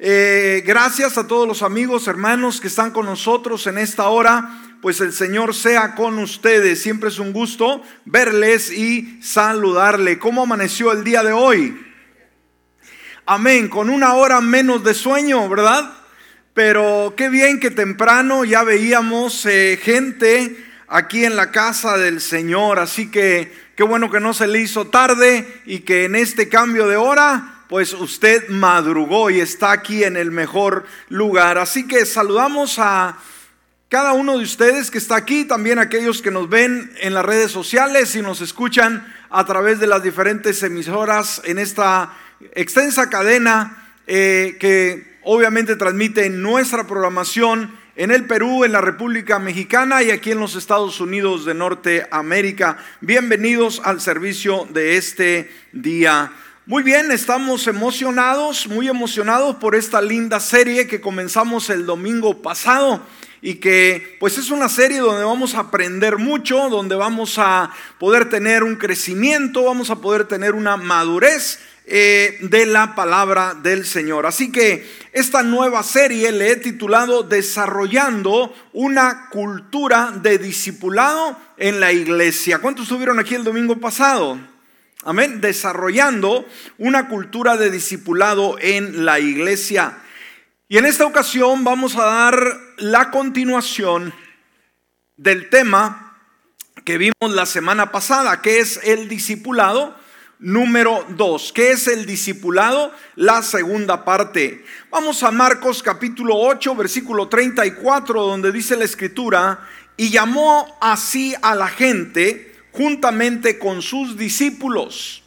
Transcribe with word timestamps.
Eh, 0.00 0.64
gracias 0.66 1.16
a 1.18 1.28
todos 1.28 1.46
los 1.46 1.62
amigos, 1.62 2.08
hermanos 2.08 2.60
que 2.60 2.66
están 2.66 2.90
con 2.90 3.06
nosotros 3.06 3.66
en 3.68 3.78
esta 3.78 4.08
hora. 4.08 4.60
Pues 4.82 5.00
el 5.00 5.12
Señor 5.12 5.54
sea 5.54 5.94
con 5.94 6.18
ustedes. 6.18 6.82
Siempre 6.82 7.10
es 7.10 7.18
un 7.18 7.32
gusto 7.32 7.82
verles 8.04 8.72
y 8.72 9.20
saludarle. 9.22 10.18
¿Cómo 10.18 10.42
amaneció 10.42 10.90
el 10.90 11.04
día 11.04 11.22
de 11.22 11.32
hoy? 11.32 11.80
Amén. 13.24 13.68
Con 13.68 13.88
una 13.88 14.14
hora 14.14 14.40
menos 14.40 14.82
de 14.82 14.94
sueño, 14.94 15.48
¿verdad? 15.48 15.92
Pero 16.54 17.14
qué 17.16 17.28
bien 17.28 17.60
que 17.60 17.70
temprano 17.70 18.44
ya 18.44 18.64
veíamos 18.64 19.46
eh, 19.46 19.78
gente 19.80 20.56
aquí 20.88 21.24
en 21.24 21.36
la 21.36 21.52
casa 21.52 21.96
del 21.96 22.20
Señor. 22.20 22.80
Así 22.80 23.10
que 23.10 23.52
qué 23.76 23.84
bueno 23.84 24.10
que 24.10 24.20
no 24.20 24.34
se 24.34 24.48
le 24.48 24.60
hizo 24.60 24.88
tarde 24.88 25.62
y 25.64 25.80
que 25.80 26.04
en 26.04 26.16
este 26.16 26.48
cambio 26.48 26.88
de 26.88 26.96
hora 26.96 27.53
pues 27.68 27.92
usted 27.92 28.48
madrugó 28.48 29.30
y 29.30 29.40
está 29.40 29.72
aquí 29.72 30.04
en 30.04 30.16
el 30.16 30.30
mejor 30.30 30.84
lugar. 31.08 31.58
Así 31.58 31.86
que 31.86 32.04
saludamos 32.06 32.78
a 32.78 33.18
cada 33.88 34.12
uno 34.12 34.38
de 34.38 34.44
ustedes 34.44 34.90
que 34.90 34.98
está 34.98 35.16
aquí, 35.16 35.44
también 35.44 35.78
aquellos 35.78 36.20
que 36.20 36.30
nos 36.30 36.48
ven 36.48 36.92
en 37.00 37.14
las 37.14 37.24
redes 37.24 37.50
sociales 37.52 38.14
y 38.16 38.22
nos 38.22 38.40
escuchan 38.40 39.06
a 39.30 39.44
través 39.44 39.78
de 39.80 39.86
las 39.86 40.02
diferentes 40.02 40.62
emisoras 40.62 41.40
en 41.44 41.58
esta 41.58 42.12
extensa 42.54 43.08
cadena 43.08 43.96
eh, 44.06 44.56
que 44.58 45.18
obviamente 45.22 45.76
transmite 45.76 46.28
nuestra 46.28 46.86
programación 46.86 47.78
en 47.96 48.10
el 48.10 48.26
Perú, 48.26 48.64
en 48.64 48.72
la 48.72 48.80
República 48.80 49.38
Mexicana 49.38 50.02
y 50.02 50.10
aquí 50.10 50.32
en 50.32 50.40
los 50.40 50.56
Estados 50.56 51.00
Unidos 51.00 51.44
de 51.44 51.54
Norteamérica. 51.54 52.78
Bienvenidos 53.00 53.80
al 53.84 54.00
servicio 54.00 54.66
de 54.70 54.96
este 54.96 55.50
día 55.72 56.32
muy 56.66 56.82
bien, 56.82 57.10
estamos 57.10 57.66
emocionados, 57.66 58.66
muy 58.68 58.88
emocionados 58.88 59.56
por 59.56 59.74
esta 59.74 60.00
linda 60.00 60.40
serie 60.40 60.86
que 60.86 60.98
comenzamos 60.98 61.68
el 61.68 61.84
domingo 61.84 62.40
pasado 62.40 63.02
y 63.42 63.56
que 63.56 64.16
pues 64.18 64.38
es 64.38 64.50
una 64.50 64.70
serie 64.70 65.00
donde 65.00 65.24
vamos 65.24 65.54
a 65.54 65.60
aprender 65.60 66.16
mucho, 66.16 66.70
donde 66.70 66.94
vamos 66.94 67.34
a 67.38 67.70
poder 67.98 68.30
tener 68.30 68.62
un 68.62 68.76
crecimiento, 68.76 69.64
vamos 69.64 69.90
a 69.90 69.96
poder 69.96 70.24
tener 70.24 70.54
una 70.54 70.78
madurez 70.78 71.58
eh, 71.84 72.38
de 72.40 72.64
la 72.64 72.94
palabra 72.94 73.52
del 73.52 73.84
Señor. 73.84 74.24
Así 74.24 74.50
que 74.50 74.90
esta 75.12 75.42
nueva 75.42 75.82
serie 75.82 76.32
le 76.32 76.52
he 76.52 76.56
titulado 76.56 77.24
Desarrollando 77.24 78.54
una 78.72 79.28
cultura 79.28 80.14
de 80.22 80.38
discipulado 80.38 81.38
en 81.58 81.78
la 81.78 81.92
iglesia. 81.92 82.60
¿Cuántos 82.60 82.84
estuvieron 82.84 83.18
aquí 83.18 83.34
el 83.34 83.44
domingo 83.44 83.76
pasado? 83.76 84.53
Amén. 85.06 85.42
Desarrollando 85.42 86.46
una 86.78 87.08
cultura 87.08 87.58
de 87.58 87.70
discipulado 87.70 88.56
en 88.58 89.04
la 89.04 89.20
iglesia. 89.20 89.98
Y 90.66 90.78
en 90.78 90.86
esta 90.86 91.04
ocasión 91.04 91.62
vamos 91.62 91.94
a 91.96 92.04
dar 92.04 92.56
la 92.78 93.10
continuación 93.10 94.14
del 95.18 95.50
tema 95.50 96.16
que 96.86 96.96
vimos 96.96 97.34
la 97.34 97.44
semana 97.44 97.92
pasada, 97.92 98.40
que 98.40 98.60
es 98.60 98.80
el 98.82 99.06
discipulado 99.08 99.94
número 100.38 101.04
2. 101.10 101.52
¿Qué 101.52 101.72
es 101.72 101.86
el 101.86 102.06
discipulado? 102.06 102.90
La 103.14 103.42
segunda 103.42 104.06
parte. 104.06 104.64
Vamos 104.90 105.22
a 105.22 105.30
Marcos 105.30 105.82
capítulo 105.82 106.34
8, 106.34 106.74
versículo 106.76 107.28
34, 107.28 108.22
donde 108.22 108.52
dice 108.52 108.74
la 108.74 108.84
escritura, 108.84 109.68
y 109.98 110.08
llamó 110.08 110.78
así 110.80 111.34
a 111.42 111.54
la 111.54 111.68
gente 111.68 112.53
juntamente 112.74 113.58
con 113.58 113.82
sus 113.82 114.16
discípulos 114.16 115.22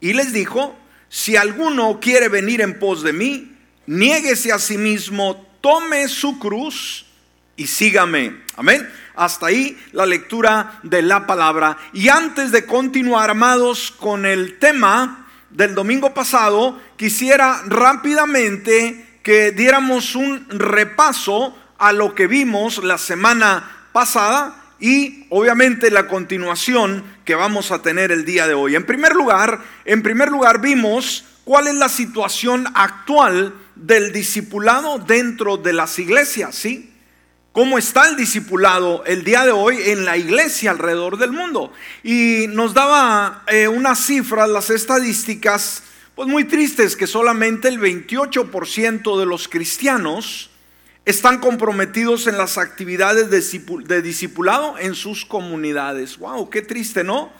y 0.00 0.12
les 0.12 0.32
dijo, 0.34 0.76
si 1.08 1.34
alguno 1.34 1.98
quiere 1.98 2.28
venir 2.28 2.60
en 2.60 2.78
pos 2.78 3.02
de 3.02 3.14
mí, 3.14 3.56
niéguese 3.86 4.52
a 4.52 4.58
sí 4.58 4.76
mismo, 4.76 5.46
tome 5.62 6.08
su 6.08 6.38
cruz 6.38 7.06
y 7.56 7.66
sígame. 7.66 8.42
Amén. 8.56 8.86
Hasta 9.16 9.46
ahí 9.46 9.78
la 9.92 10.04
lectura 10.04 10.78
de 10.82 11.00
la 11.00 11.26
palabra. 11.26 11.78
Y 11.94 12.08
antes 12.08 12.52
de 12.52 12.66
continuar, 12.66 13.30
amados, 13.30 13.90
con 13.90 14.26
el 14.26 14.58
tema 14.58 15.26
del 15.48 15.74
domingo 15.74 16.12
pasado, 16.12 16.78
quisiera 16.96 17.62
rápidamente 17.66 19.18
que 19.22 19.52
diéramos 19.52 20.14
un 20.14 20.46
repaso 20.50 21.56
a 21.78 21.92
lo 21.92 22.14
que 22.14 22.26
vimos 22.26 22.84
la 22.84 22.98
semana 22.98 23.88
pasada 23.92 24.59
y 24.80 25.26
obviamente 25.28 25.90
la 25.90 26.08
continuación 26.08 27.04
que 27.24 27.34
vamos 27.34 27.70
a 27.70 27.82
tener 27.82 28.10
el 28.10 28.24
día 28.24 28.46
de 28.46 28.54
hoy. 28.54 28.74
En 28.74 28.86
primer 28.86 29.14
lugar, 29.14 29.60
en 29.84 30.02
primer 30.02 30.30
lugar 30.30 30.60
vimos 30.60 31.24
cuál 31.44 31.68
es 31.68 31.74
la 31.74 31.88
situación 31.88 32.66
actual 32.74 33.54
del 33.76 34.12
discipulado 34.12 34.98
dentro 34.98 35.58
de 35.58 35.74
las 35.74 35.98
iglesias, 35.98 36.54
¿sí? 36.54 36.90
¿Cómo 37.52 37.78
está 37.78 38.08
el 38.08 38.16
discipulado 38.16 39.04
el 39.06 39.24
día 39.24 39.44
de 39.44 39.50
hoy 39.50 39.76
en 39.86 40.04
la 40.04 40.16
iglesia 40.16 40.70
alrededor 40.70 41.18
del 41.18 41.32
mundo? 41.32 41.72
Y 42.04 42.46
nos 42.48 42.74
daba 42.74 43.42
eh, 43.48 43.66
unas 43.66 43.98
cifras, 43.98 44.48
las 44.48 44.70
estadísticas, 44.70 45.82
pues 46.14 46.28
muy 46.28 46.44
tristes, 46.44 46.94
que 46.94 47.08
solamente 47.08 47.66
el 47.66 47.80
28% 47.80 49.18
de 49.18 49.26
los 49.26 49.48
cristianos 49.48 50.49
están 51.04 51.38
comprometidos 51.38 52.26
en 52.26 52.38
las 52.38 52.58
actividades 52.58 53.30
de 53.30 54.02
discipulado 54.02 54.78
en 54.78 54.94
sus 54.94 55.24
comunidades. 55.24 56.18
¡Wow! 56.18 56.50
¡Qué 56.50 56.62
triste, 56.62 57.02
¿no? 57.04 57.32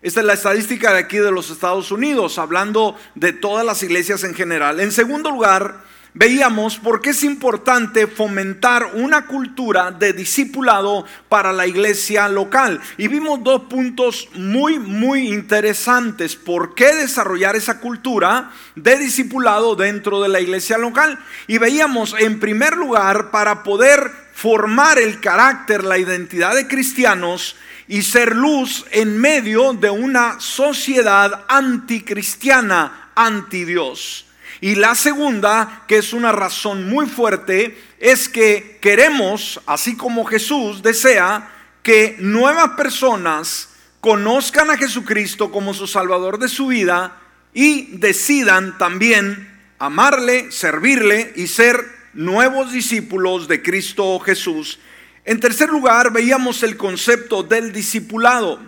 Esta 0.00 0.20
es 0.20 0.26
la 0.26 0.34
estadística 0.34 0.92
de 0.92 1.00
aquí 1.00 1.18
de 1.18 1.32
los 1.32 1.50
Estados 1.50 1.90
Unidos, 1.90 2.38
hablando 2.38 2.96
de 3.16 3.32
todas 3.32 3.66
las 3.66 3.82
iglesias 3.82 4.22
en 4.22 4.34
general. 4.34 4.78
En 4.78 4.92
segundo 4.92 5.30
lugar, 5.30 5.82
veíamos 6.14 6.78
por 6.78 7.00
qué 7.00 7.10
es 7.10 7.22
importante 7.24 8.06
fomentar 8.06 8.92
una 8.94 9.26
cultura 9.26 9.90
de 9.90 10.12
discipulado 10.12 11.04
para 11.28 11.52
la 11.52 11.66
iglesia 11.66 12.28
local. 12.28 12.80
Y 12.96 13.08
vimos 13.08 13.42
dos 13.42 13.62
puntos 13.62 14.28
muy, 14.34 14.78
muy 14.78 15.28
interesantes. 15.28 16.36
¿Por 16.36 16.74
qué 16.74 16.94
desarrollar 16.94 17.56
esa 17.56 17.80
cultura 17.80 18.50
de 18.74 18.98
discipulado 18.98 19.76
dentro 19.76 20.20
de 20.22 20.28
la 20.28 20.40
iglesia 20.40 20.78
local? 20.78 21.18
Y 21.46 21.58
veíamos, 21.58 22.14
en 22.18 22.40
primer 22.40 22.76
lugar, 22.76 23.30
para 23.30 23.62
poder 23.62 24.10
formar 24.32 24.98
el 24.98 25.20
carácter, 25.20 25.84
la 25.84 25.98
identidad 25.98 26.54
de 26.54 26.68
cristianos, 26.68 27.56
y 27.88 28.02
ser 28.02 28.36
luz 28.36 28.84
en 28.90 29.18
medio 29.18 29.72
de 29.72 29.90
una 29.90 30.38
sociedad 30.40 31.46
anticristiana, 31.48 33.10
anti 33.14 33.64
Dios. 33.64 34.27
Y 34.60 34.74
la 34.74 34.94
segunda, 34.94 35.84
que 35.86 35.98
es 35.98 36.12
una 36.12 36.32
razón 36.32 36.88
muy 36.88 37.06
fuerte, 37.06 37.78
es 38.00 38.28
que 38.28 38.78
queremos, 38.80 39.60
así 39.66 39.96
como 39.96 40.24
Jesús 40.24 40.82
desea, 40.82 41.50
que 41.82 42.16
nuevas 42.18 42.70
personas 42.70 43.70
conozcan 44.00 44.70
a 44.70 44.76
Jesucristo 44.76 45.50
como 45.50 45.74
su 45.74 45.86
Salvador 45.86 46.38
de 46.38 46.48
su 46.48 46.68
vida 46.68 47.20
y 47.54 47.96
decidan 47.98 48.78
también 48.78 49.48
amarle, 49.78 50.50
servirle 50.50 51.32
y 51.36 51.46
ser 51.46 51.84
nuevos 52.14 52.72
discípulos 52.72 53.46
de 53.48 53.62
Cristo 53.62 54.18
Jesús. 54.18 54.80
En 55.24 55.40
tercer 55.40 55.68
lugar, 55.68 56.12
veíamos 56.12 56.62
el 56.62 56.76
concepto 56.76 57.42
del 57.42 57.72
discipulado. 57.72 58.60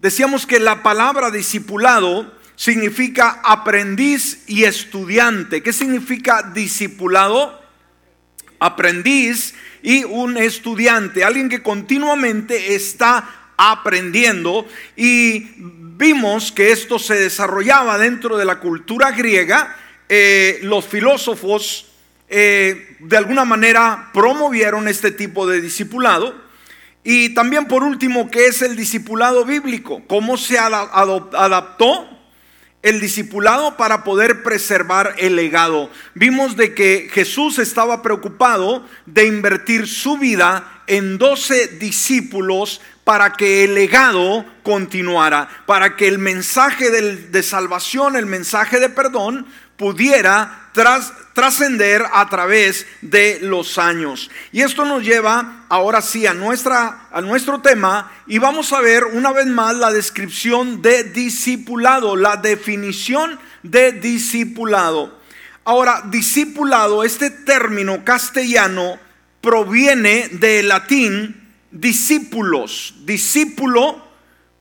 Decíamos 0.00 0.46
que 0.46 0.60
la 0.60 0.82
palabra 0.82 1.30
discipulado 1.30 2.34
significa 2.60 3.40
aprendiz 3.42 4.42
y 4.46 4.64
estudiante. 4.64 5.62
¿Qué 5.62 5.72
significa 5.72 6.42
discipulado? 6.52 7.58
Aprendiz 8.58 9.54
y 9.82 10.04
un 10.04 10.36
estudiante, 10.36 11.24
alguien 11.24 11.48
que 11.48 11.62
continuamente 11.62 12.74
está 12.74 13.54
aprendiendo 13.56 14.68
y 14.94 15.46
vimos 15.56 16.52
que 16.52 16.70
esto 16.70 16.98
se 16.98 17.14
desarrollaba 17.14 17.96
dentro 17.96 18.36
de 18.36 18.44
la 18.44 18.60
cultura 18.60 19.10
griega. 19.12 19.74
Eh, 20.10 20.58
los 20.62 20.84
filósofos 20.84 21.86
eh, 22.28 22.94
de 22.98 23.16
alguna 23.16 23.46
manera 23.46 24.10
promovieron 24.12 24.86
este 24.86 25.12
tipo 25.12 25.46
de 25.46 25.62
discipulado. 25.62 26.38
Y 27.04 27.32
también 27.32 27.68
por 27.68 27.84
último, 27.84 28.30
¿qué 28.30 28.48
es 28.48 28.60
el 28.60 28.76
discipulado 28.76 29.46
bíblico? 29.46 30.02
¿Cómo 30.06 30.36
se 30.36 30.58
adaptó 30.58 32.19
el 32.82 33.00
discipulado 33.00 33.76
para 33.76 34.04
poder 34.04 34.42
preservar 34.42 35.14
el 35.18 35.36
legado. 35.36 35.90
Vimos 36.14 36.56
de 36.56 36.74
que 36.74 37.10
Jesús 37.12 37.58
estaba 37.58 38.02
preocupado 38.02 38.86
de 39.06 39.26
invertir 39.26 39.86
su 39.86 40.16
vida 40.16 40.82
en 40.86 41.18
12 41.18 41.78
discípulos 41.78 42.80
para 43.04 43.32
que 43.32 43.64
el 43.64 43.74
legado 43.74 44.44
continuara, 44.62 45.48
para 45.66 45.96
que 45.96 46.08
el 46.08 46.18
mensaje 46.18 46.90
de 46.90 47.42
salvación, 47.42 48.16
el 48.16 48.26
mensaje 48.26 48.80
de 48.80 48.88
perdón, 48.88 49.46
pudiera 49.80 50.68
trascender 51.32 52.04
a 52.12 52.28
través 52.28 52.86
de 53.00 53.38
los 53.40 53.78
años. 53.78 54.30
Y 54.52 54.60
esto 54.60 54.84
nos 54.84 55.02
lleva 55.02 55.64
ahora 55.70 56.02
sí 56.02 56.26
a, 56.26 56.34
nuestra, 56.34 57.08
a 57.10 57.22
nuestro 57.22 57.62
tema 57.62 58.12
y 58.26 58.36
vamos 58.36 58.74
a 58.74 58.82
ver 58.82 59.06
una 59.06 59.32
vez 59.32 59.46
más 59.46 59.74
la 59.74 59.90
descripción 59.90 60.82
de 60.82 61.04
discipulado, 61.04 62.14
la 62.14 62.36
definición 62.36 63.40
de 63.62 63.92
discipulado. 63.92 65.18
Ahora, 65.64 66.02
discipulado, 66.10 67.02
este 67.02 67.30
término 67.30 68.04
castellano 68.04 68.98
proviene 69.40 70.28
del 70.28 70.68
latín 70.68 71.54
discípulos. 71.70 72.96
Discípulo 73.06 74.06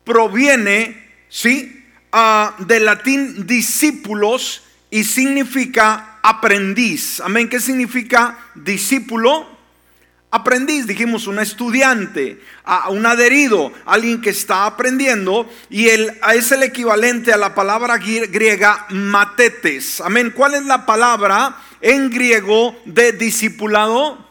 proviene, 0.06 1.26
¿sí? 1.28 1.76
Ah, 2.14 2.56
del 2.60 2.86
latín 2.86 3.46
discípulos 3.46 4.64
y 4.92 5.04
significa 5.04 6.20
aprendiz. 6.22 7.20
Amén. 7.22 7.50
¿Qué 7.50 7.60
significa 7.60 8.38
discípulo? 8.56 9.60
Aprendiz, 10.32 10.86
dijimos, 10.86 11.26
un 11.26 11.40
estudiante, 11.40 12.40
un 12.90 13.04
adherido, 13.08 13.74
alguien 13.86 14.22
que 14.22 14.30
está 14.30 14.68
aprendiendo, 14.68 15.50
y 15.72 15.88
es 15.88 16.52
el 16.52 16.62
equivalente 16.62 17.34
a 17.34 17.38
la 17.38 17.56
palabra 17.56 17.98
griega 17.98 18.86
matetes. 18.90 20.00
Amén. 20.02 20.32
¿Cuál 20.36 20.54
es 20.54 20.66
la 20.66 20.86
palabra 20.86 21.58
en 21.82 22.12
griego 22.12 22.80
de 22.86 23.12
discipulado? 23.12 24.30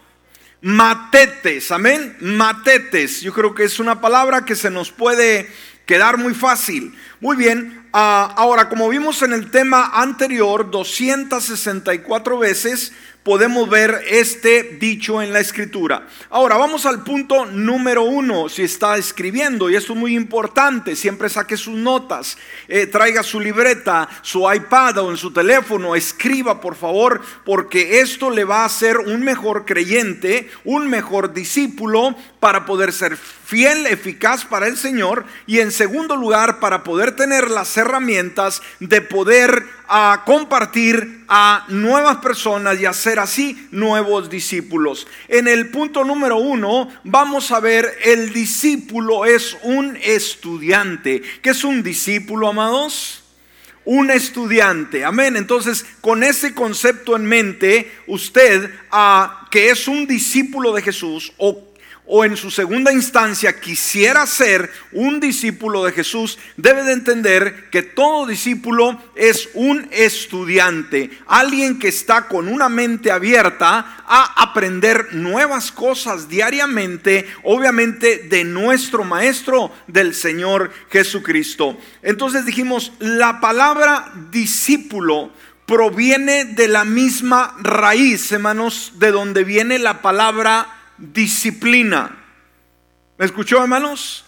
Matetes, 0.61 1.73
amén. 1.73 2.17
Matetes. 2.21 3.21
Yo 3.21 3.33
creo 3.33 3.53
que 3.53 3.65
es 3.65 3.81
una 3.81 4.01
palabra 4.01 4.45
que 4.45 4.55
se 4.55 4.71
nos 4.71 4.93
puede 4.93 5.51
quedar 5.85 6.17
muy 6.17 6.35
fácil. 6.35 6.97
Muy 7.19 7.37
bien, 7.37 7.88
ahora 7.93 8.69
como 8.69 8.89
vimos 8.89 9.23
en 9.23 9.33
el 9.33 9.51
tema 9.51 9.91
anterior, 9.95 10.71
264 10.71 12.39
veces 12.39 12.93
podemos 13.29 13.69
ver 13.69 14.07
este 14.09 14.79
dicho 14.81 15.21
en 15.21 15.35
la 15.35 15.41
escritura. 15.41 16.09
Ahora 16.31 16.57
vamos 16.57 16.87
al 16.87 17.05
punto 17.05 17.45
número 17.45 18.03
uno, 18.03 18.49
si 18.49 18.63
está 18.63 18.97
escribiendo, 18.97 19.69
y 19.69 19.77
esto 19.77 19.93
es 19.93 19.99
muy 19.99 20.17
importante, 20.17 20.97
siempre 20.97 21.29
saque 21.29 21.59
sus 21.59 21.75
notas, 21.75 22.39
eh, 22.69 22.87
traiga 22.87 23.23
su 23.23 23.39
libreta, 23.39 24.09
su 24.23 24.51
iPad 24.51 24.97
o 24.97 25.11
en 25.11 25.19
su 25.19 25.31
teléfono, 25.31 25.95
escriba 25.95 26.59
por 26.59 26.75
favor, 26.75 27.21
porque 27.45 28.01
esto 28.01 28.31
le 28.31 28.45
va 28.45 28.63
a 28.63 28.65
hacer 28.65 28.97
un 28.97 29.21
mejor 29.21 29.67
creyente, 29.67 30.51
un 30.65 30.89
mejor 30.89 31.35
discípulo 31.35 32.17
para 32.41 32.65
poder 32.65 32.95
ser 32.95 33.19
fiel, 33.19 33.87
eficaz 33.89 34.47
para 34.47 34.69
el 34.69 34.79
Señor 34.79 35.27
y 35.47 35.59
en 35.59 35.71
segundo 35.71 36.17
lugar 36.17 36.61
para 36.61 36.83
poder 36.83 37.15
tener 37.15 37.51
las 37.51 37.77
herramientas 37.77 38.63
de 38.81 39.03
poder 39.03 39.67
a 39.87 40.23
compartir 40.25 41.18
a 41.29 41.67
nuevas 41.69 42.17
personas 42.19 42.81
y 42.81 42.87
hacer 42.87 43.19
así 43.19 43.69
nuevos 43.71 44.31
discípulos. 44.31 45.07
En 45.29 45.47
el 45.47 45.71
punto 45.71 46.05
número 46.05 46.39
uno 46.39 46.89
vamos 47.05 47.53
a 47.53 47.61
ver 47.61 47.99
el 48.05 48.33
discípulo 48.33 49.27
es 49.27 49.57
un 49.63 49.97
estudiante. 50.03 51.23
¿Qué 51.43 51.51
es 51.51 51.65
un 51.65 51.83
discípulo, 51.83 52.49
amados? 52.49 53.23
Un 53.85 54.11
estudiante, 54.11 55.05
amén. 55.05 55.37
Entonces, 55.37 55.85
con 56.01 56.23
ese 56.23 56.55
concepto 56.55 57.17
en 57.17 57.25
mente, 57.25 57.91
usted 58.07 58.71
ah, 58.91 59.47
que 59.51 59.71
es 59.71 59.89
un 59.89 60.07
discípulo 60.07 60.73
de 60.73 60.83
Jesús 60.83 61.33
o 61.39 61.68
o 62.09 62.25
en 62.25 62.37
su 62.37 62.51
segunda 62.51 62.91
instancia 62.91 63.61
quisiera 63.61 64.27
ser 64.27 64.73
un 64.93 65.21
discípulo 65.21 65.85
de 65.85 65.93
Jesús, 65.93 66.39
debe 66.57 66.83
de 66.83 66.93
entender 66.93 67.69
que 67.71 67.83
todo 67.83 68.27
discípulo 68.27 68.99
es 69.15 69.51
un 69.53 69.87
estudiante, 69.91 71.11
alguien 71.27 71.79
que 71.79 71.89
está 71.89 72.27
con 72.27 72.49
una 72.49 72.71
mente 72.71 73.13
abierta 73.13 74.05
a 74.07 74.43
aprender 74.43 75.15
nuevas 75.15 75.71
cosas 75.71 76.29
diariamente, 76.31 77.27
obviamente 77.43 78.19
de 78.19 78.43
nuestro 78.43 79.05
Maestro, 79.05 79.71
del 79.87 80.15
Señor 80.15 80.73
Jesucristo. 80.91 81.79
Entonces 82.03 82.47
dijimos, 82.47 82.93
la 83.01 83.39
palabra 83.41 84.11
discípulo 84.31 85.31
proviene 85.67 86.47
de 86.47 86.69
la 86.69 86.87
misma 86.87 87.55
raíz, 87.61 88.33
hermanos, 88.33 88.95
de 88.97 89.11
donde 89.11 89.45
viene 89.45 89.79
la 89.79 90.01
palabra 90.01 90.78
disciplina. 90.99 92.17
¿Me 93.17 93.27
escuchó, 93.27 93.63
hermanos? 93.63 94.25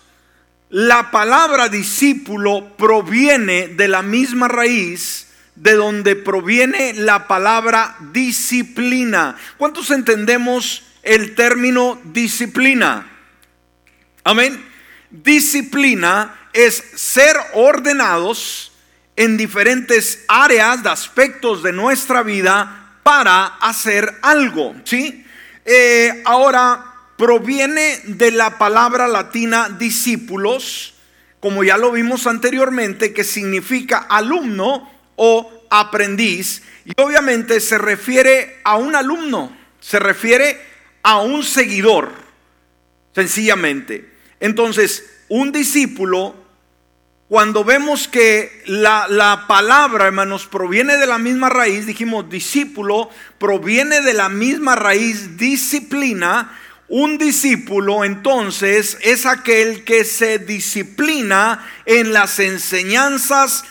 La 0.71 1.11
palabra 1.11 1.69
discípulo 1.69 2.77
proviene 2.77 3.69
de 3.69 3.89
la 3.89 4.03
misma 4.03 4.49
raíz 4.49 5.29
de 5.57 5.75
donde 5.75 6.17
proviene 6.17 6.95
la 6.95 7.27
palabra 7.27 7.97
disciplina. 8.13 9.37
¿Cuántos 9.59 9.91
entendemos 9.91 10.85
el 11.03 11.35
término 11.35 12.01
disciplina? 12.05 13.11
Amén. 14.25 14.65
Disciplina 15.11 16.49
es 16.53 16.83
ser 16.95 17.37
ordenados 17.55 18.73
en 19.17 19.37
diferentes 19.37 20.25
áreas, 20.29 20.83
de 20.83 20.89
aspectos 20.89 21.63
de 21.63 21.73
nuestra 21.73 22.23
vida 22.23 22.99
para 23.03 23.45
hacer 23.47 24.19
algo, 24.23 24.75
¿sí? 24.85 25.27
Eh, 25.65 26.23
ahora 26.25 26.95
proviene 27.17 28.01
de 28.05 28.31
la 28.31 28.57
palabra 28.59 29.07
latina 29.07 29.69
discípulos, 29.69 30.95
como 31.39 31.65
ya 31.65 31.77
lo 31.77 31.93
vimos 31.93 32.27
anteriormente, 32.27 33.13
que 33.13 33.25
significa 33.25 33.99
alumno 33.99 34.91
o 35.17 35.67
aprendiz. 35.71 36.63
Y 36.85 36.93
obviamente 37.01 37.61
se 37.61 37.77
refiere 37.77 38.61
a 38.65 38.77
un 38.77 38.97
alumno, 38.97 39.55
se 39.81 39.99
refiere 39.99 40.61
a 41.03 41.21
un 41.21 41.43
seguidor, 41.43 42.11
sencillamente. 43.15 44.11
Entonces, 44.41 45.05
un 45.29 45.53
discípulo 45.53 46.35
cuando 47.31 47.63
vemos 47.63 48.09
que 48.09 48.61
la, 48.67 49.45
palabra, 49.47 50.07
hermanos, 50.07 50.47
proviene 50.47 50.97
de 50.97 51.07
la 51.07 51.17
misma 51.19 51.49
raíz, 51.49 51.87
dijimos 51.87 52.29
discípulo, 52.29 53.09
proviene 53.39 54.01
de 54.01 54.15
la 54.15 54.29
misma 54.29 54.75
raíz 54.75 55.37
disciplina, 55.37 56.59
un 56.89 57.19
discípulo 57.19 58.05
entonces 58.05 58.99
es 59.03 59.27
aquel 59.27 59.85
que 59.85 60.05
se 60.05 60.41
disciplina 60.41 61.65
en 61.87 62.13
las 62.13 62.41
enseñanzas 62.41 63.65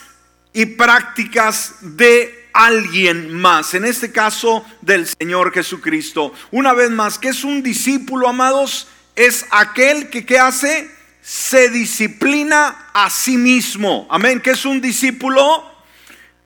y 0.54 0.66
prácticas 0.66 1.76
de 1.82 2.48
alguien 2.54 3.34
más, 3.34 3.74
en 3.74 3.84
este 3.84 4.14
caso 4.14 4.66
del 4.80 5.06
Señor 5.06 5.52
Jesucristo. 5.52 6.32
Una 6.52 6.72
vez 6.72 6.92
más, 6.92 7.20
¿qué 7.20 7.28
es 7.28 7.44
un 7.44 7.62
discípulo, 7.62 8.30
amados? 8.30 8.88
Es 9.18 9.46
aquel 9.52 10.10
que 10.10 10.26
¿qué 10.26 10.40
hace? 10.40 10.99
Se 11.21 11.69
disciplina 11.69 12.89
a 12.94 13.10
sí 13.10 13.38
mismo. 13.38 14.07
Amén. 14.10 14.42
¿Qué 14.42 14.51
es 14.51 14.66
un 14.66 14.81
discípulo? 14.81 15.68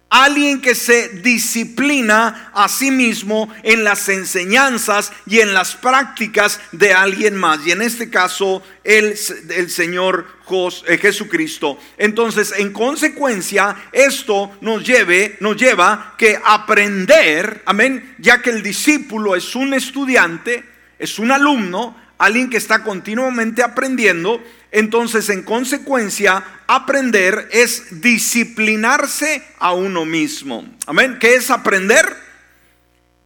Alguien 0.09 0.61
que 0.61 0.75
se 0.75 1.09
disciplina 1.09 2.51
a 2.53 2.69
sí 2.69 2.91
mismo 2.91 3.51
en 3.63 3.83
las 3.83 4.09
enseñanzas 4.09 5.11
y 5.25 5.39
en 5.39 5.55
las 5.55 5.75
prácticas 5.75 6.59
de 6.71 6.93
alguien 6.93 7.35
más. 7.35 7.65
Y 7.65 7.71
en 7.71 7.81
este 7.81 8.11
caso, 8.11 8.61
el, 8.83 9.15
el 9.49 9.69
Señor 9.71 10.27
eh, 10.87 10.97
Jesucristo. 10.99 11.79
Entonces, 11.97 12.53
en 12.57 12.73
consecuencia, 12.73 13.75
esto 13.91 14.51
nos, 14.61 14.85
lleve, 14.85 15.37
nos 15.39 15.57
lleva 15.57 16.13
que 16.15 16.39
aprender, 16.43 17.63
amén, 17.65 18.15
ya 18.19 18.39
que 18.39 18.51
el 18.51 18.61
discípulo 18.61 19.35
es 19.35 19.55
un 19.55 19.73
estudiante, 19.73 20.63
es 20.99 21.17
un 21.17 21.31
alumno, 21.31 21.97
alguien 22.19 22.51
que 22.51 22.57
está 22.57 22.83
continuamente 22.83 23.63
aprendiendo, 23.63 24.43
entonces, 24.73 25.29
en 25.29 25.43
consecuencia, 25.43 26.43
aprender 26.65 27.47
es 27.51 28.01
disciplinarse 28.01 29.45
a 29.59 29.71
uno 29.73 30.03
mismo. 30.03 30.67
Amén. 30.87 31.17
¿Qué 31.19 31.35
es 31.35 31.51
aprender? 31.51 32.17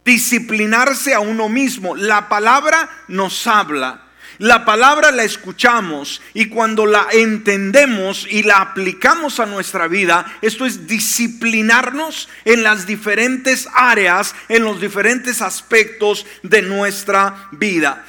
Disciplinarse 0.04 1.14
a 1.14 1.20
uno 1.20 1.48
mismo. 1.48 1.96
La 1.96 2.28
palabra 2.28 2.90
nos 3.08 3.46
habla. 3.46 4.02
La 4.36 4.66
palabra 4.66 5.10
la 5.10 5.24
escuchamos 5.24 6.20
y 6.34 6.50
cuando 6.50 6.84
la 6.84 7.06
entendemos 7.12 8.26
y 8.30 8.42
la 8.42 8.58
aplicamos 8.58 9.40
a 9.40 9.46
nuestra 9.46 9.88
vida, 9.88 10.26
esto 10.42 10.66
es 10.66 10.86
disciplinarnos 10.86 12.28
en 12.44 12.62
las 12.62 12.86
diferentes 12.86 13.66
áreas, 13.74 14.34
en 14.50 14.64
los 14.64 14.82
diferentes 14.82 15.40
aspectos 15.40 16.26
de 16.42 16.60
nuestra 16.60 17.48
vida. 17.52 18.04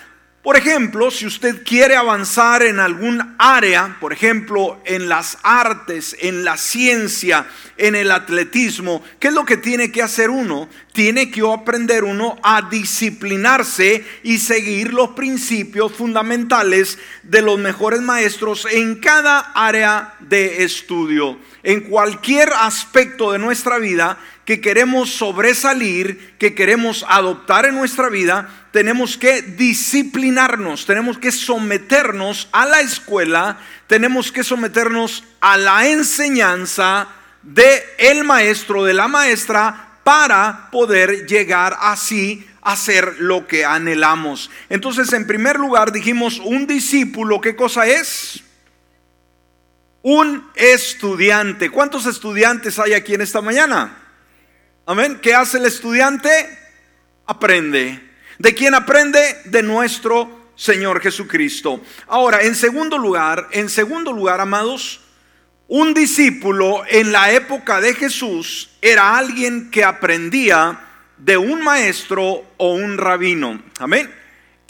Por 0.50 0.58
ejemplo, 0.58 1.12
si 1.12 1.28
usted 1.28 1.62
quiere 1.64 1.96
avanzar 1.96 2.64
en 2.64 2.80
algún 2.80 3.36
área, 3.38 3.98
por 4.00 4.12
ejemplo, 4.14 4.82
en 4.84 5.08
las 5.08 5.38
artes, 5.44 6.18
en 6.22 6.44
la 6.44 6.58
ciencia, 6.58 7.46
en 7.78 7.94
el 7.94 8.10
atletismo, 8.10 9.04
¿qué 9.20 9.28
es 9.28 9.36
lo 9.36 9.46
que 9.46 9.58
tiene 9.58 9.92
que 9.92 10.02
hacer 10.02 10.32
uno? 10.32 10.68
Tiene 10.92 11.30
que 11.30 11.42
aprender 11.42 12.04
uno 12.04 12.36
a 12.42 12.64
disciplinarse 12.64 14.04
y 14.24 14.40
seguir 14.40 14.92
los 14.92 15.10
principios 15.10 15.94
fundamentales 15.94 16.98
de 17.22 17.44
los 17.44 17.60
mejores 17.60 18.02
maestros 18.02 18.66
en 18.72 18.96
cada 18.96 19.52
área 19.54 20.16
de 20.20 20.64
estudio. 20.64 21.38
En 21.64 21.82
cualquier 21.82 22.54
aspecto 22.54 23.32
de 23.32 23.40
nuestra 23.40 23.78
vida 23.80 24.18
que 24.46 24.62
queremos 24.62 25.12
sobresalir, 25.12 26.36
que 26.40 26.56
queremos 26.56 27.06
adoptar 27.08 27.66
en 27.66 27.76
nuestra 27.76 28.10
vida, 28.10 28.50
tenemos 28.72 29.18
que 29.18 29.42
disciplinarnos, 29.42 30.86
tenemos 30.86 31.18
que 31.18 31.32
someternos 31.32 32.48
a 32.52 32.66
la 32.66 32.80
escuela, 32.82 33.60
tenemos 33.88 34.32
que 34.32 34.44
someternos 34.44 35.24
a 35.42 35.58
la 35.58 35.88
enseñanza 35.88 37.08
de 37.44 37.84
el 37.98 38.24
maestro, 38.24 38.86
de 38.86 38.94
la 38.94 39.08
maestra, 39.08 39.90
para 40.04 40.70
poder 40.72 41.28
llegar 41.28 41.78
así 41.80 42.48
a 42.62 42.72
hacer 42.72 43.18
lo 43.20 43.48
que 43.48 43.66
anhelamos. 43.66 44.50
Entonces, 44.70 45.14
en 45.14 45.28
primer 45.28 45.58
lugar, 45.58 45.92
dijimos, 45.92 46.40
un 46.40 46.66
discípulo, 46.66 47.42
¿qué 47.42 47.56
cosa 47.56 47.86
es? 47.86 48.44
Un 50.02 50.50
estudiante. 50.56 51.70
¿Cuántos 51.70 52.06
estudiantes 52.06 52.80
hay 52.80 52.94
aquí 52.94 53.14
en 53.14 53.22
esta 53.22 53.42
mañana? 53.42 53.98
Amén. 54.86 55.20
¿Qué 55.22 55.34
hace 55.34 55.58
el 55.58 55.66
estudiante? 55.66 56.30
Aprende. 57.26 58.02
¿De 58.38 58.56
quién 58.56 58.74
aprende? 58.74 59.20
De 59.46 59.62
nuestro 59.62 60.52
Señor 60.56 61.02
Jesucristo. 61.02 61.82
Ahora, 62.08 62.42
en 62.42 62.56
segundo 62.56 62.98
lugar, 62.98 63.48
en 63.52 63.70
segundo 63.70 64.14
lugar, 64.14 64.42
amados, 64.42 65.02
un 65.68 65.94
discípulo 65.94 66.84
en 66.88 67.12
la 67.12 67.32
época 67.32 67.80
de 67.80 67.94
Jesús 67.94 68.72
era 68.82 69.18
alguien 69.18 69.70
que 69.70 69.84
aprendía 69.84 70.80
de 71.18 71.38
un 71.38 71.62
maestro 71.62 72.44
o 72.58 72.74
un 72.74 72.98
rabino. 72.98 73.62
Amén. 73.78 74.19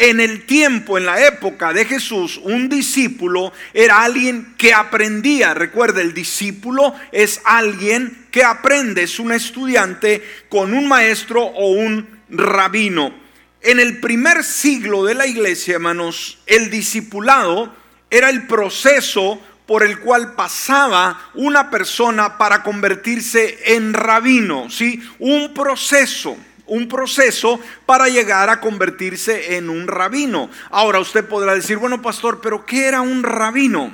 En 0.01 0.21
el 0.21 0.45
tiempo, 0.45 0.97
en 0.97 1.05
la 1.05 1.27
época 1.27 1.73
de 1.73 1.83
Jesús, 1.83 2.39
un 2.41 2.69
discípulo 2.69 3.51
era 3.73 4.01
alguien 4.01 4.55
que 4.57 4.73
aprendía. 4.73 5.53
Recuerda, 5.53 5.99
el 5.99 6.13
discípulo 6.13 6.95
es 7.11 7.41
alguien 7.43 8.27
que 8.31 8.45
aprende, 8.45 9.03
es 9.03 9.19
un 9.19 9.33
estudiante 9.33 10.23
con 10.47 10.73
un 10.73 10.87
maestro 10.87 11.43
o 11.43 11.71
un 11.71 12.07
rabino. 12.29 13.13
En 13.61 13.81
el 13.81 13.99
primer 13.99 14.45
siglo 14.45 15.03
de 15.03 15.15
la 15.15 15.27
iglesia, 15.27 15.73
hermanos, 15.73 16.39
el 16.45 16.69
discipulado 16.69 17.75
era 18.09 18.29
el 18.29 18.47
proceso 18.47 19.41
por 19.65 19.83
el 19.83 19.99
cual 19.99 20.33
pasaba 20.33 21.29
una 21.33 21.69
persona 21.69 22.37
para 22.37 22.63
convertirse 22.63 23.75
en 23.75 23.91
rabino, 23.91 24.69
¿sí? 24.69 25.03
Un 25.19 25.53
proceso, 25.53 26.37
un 26.69 26.87
proceso 26.87 27.59
para 27.85 28.07
llegar 28.07 28.49
a 28.49 28.61
convertirse 28.61 29.57
en 29.57 29.69
un 29.69 29.87
rabino. 29.87 30.49
Ahora 30.69 30.99
usted 30.99 31.25
podrá 31.25 31.55
decir, 31.55 31.77
bueno, 31.77 32.01
pastor, 32.01 32.39
pero 32.41 32.65
¿qué 32.65 32.85
era 32.85 33.01
un 33.01 33.23
rabino? 33.23 33.91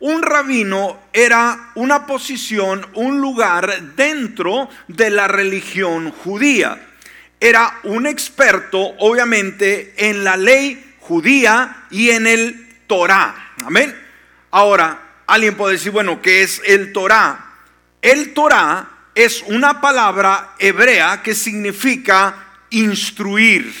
Un 0.00 0.22
rabino 0.22 0.98
era 1.12 1.70
una 1.74 2.06
posición, 2.06 2.86
un 2.94 3.20
lugar 3.20 3.94
dentro 3.94 4.68
de 4.88 5.10
la 5.10 5.28
religión 5.28 6.10
judía. 6.10 6.88
Era 7.38 7.78
un 7.84 8.06
experto, 8.06 8.78
obviamente, 8.98 9.94
en 9.96 10.24
la 10.24 10.36
ley 10.36 10.96
judía 11.00 11.86
y 11.90 12.10
en 12.10 12.26
el 12.26 12.68
Torah. 12.86 13.54
Amén. 13.64 13.96
Ahora, 14.50 15.00
alguien 15.26 15.56
puede 15.56 15.74
decir, 15.74 15.92
bueno, 15.92 16.20
¿qué 16.20 16.42
es 16.42 16.60
el 16.64 16.92
Torah? 16.92 17.52
El 18.00 18.34
Torah 18.34 18.91
es 19.14 19.42
una 19.46 19.80
palabra 19.80 20.54
hebrea 20.58 21.22
que 21.22 21.34
significa 21.34 22.62
instruir. 22.70 23.72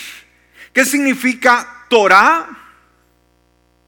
¿Qué 0.72 0.84
significa 0.84 1.86
Torah? 1.88 2.48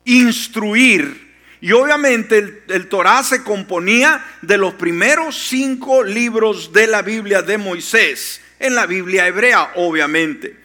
Instruir. 0.04 1.34
Y 1.60 1.72
obviamente 1.72 2.38
el, 2.38 2.62
el, 2.68 2.88
Torah 2.88 3.22
se 3.22 3.42
componía 3.42 4.24
de 4.42 4.58
los 4.58 4.74
primeros 4.74 5.36
cinco 5.48 6.02
libros 6.02 6.72
de 6.72 6.86
la 6.86 7.00
Biblia 7.00 7.40
de 7.40 7.56
Moisés, 7.56 8.40
en 8.58 8.74
la 8.74 8.84
Biblia 8.86 9.26
hebrea, 9.26 9.72
obviamente. 9.76 10.63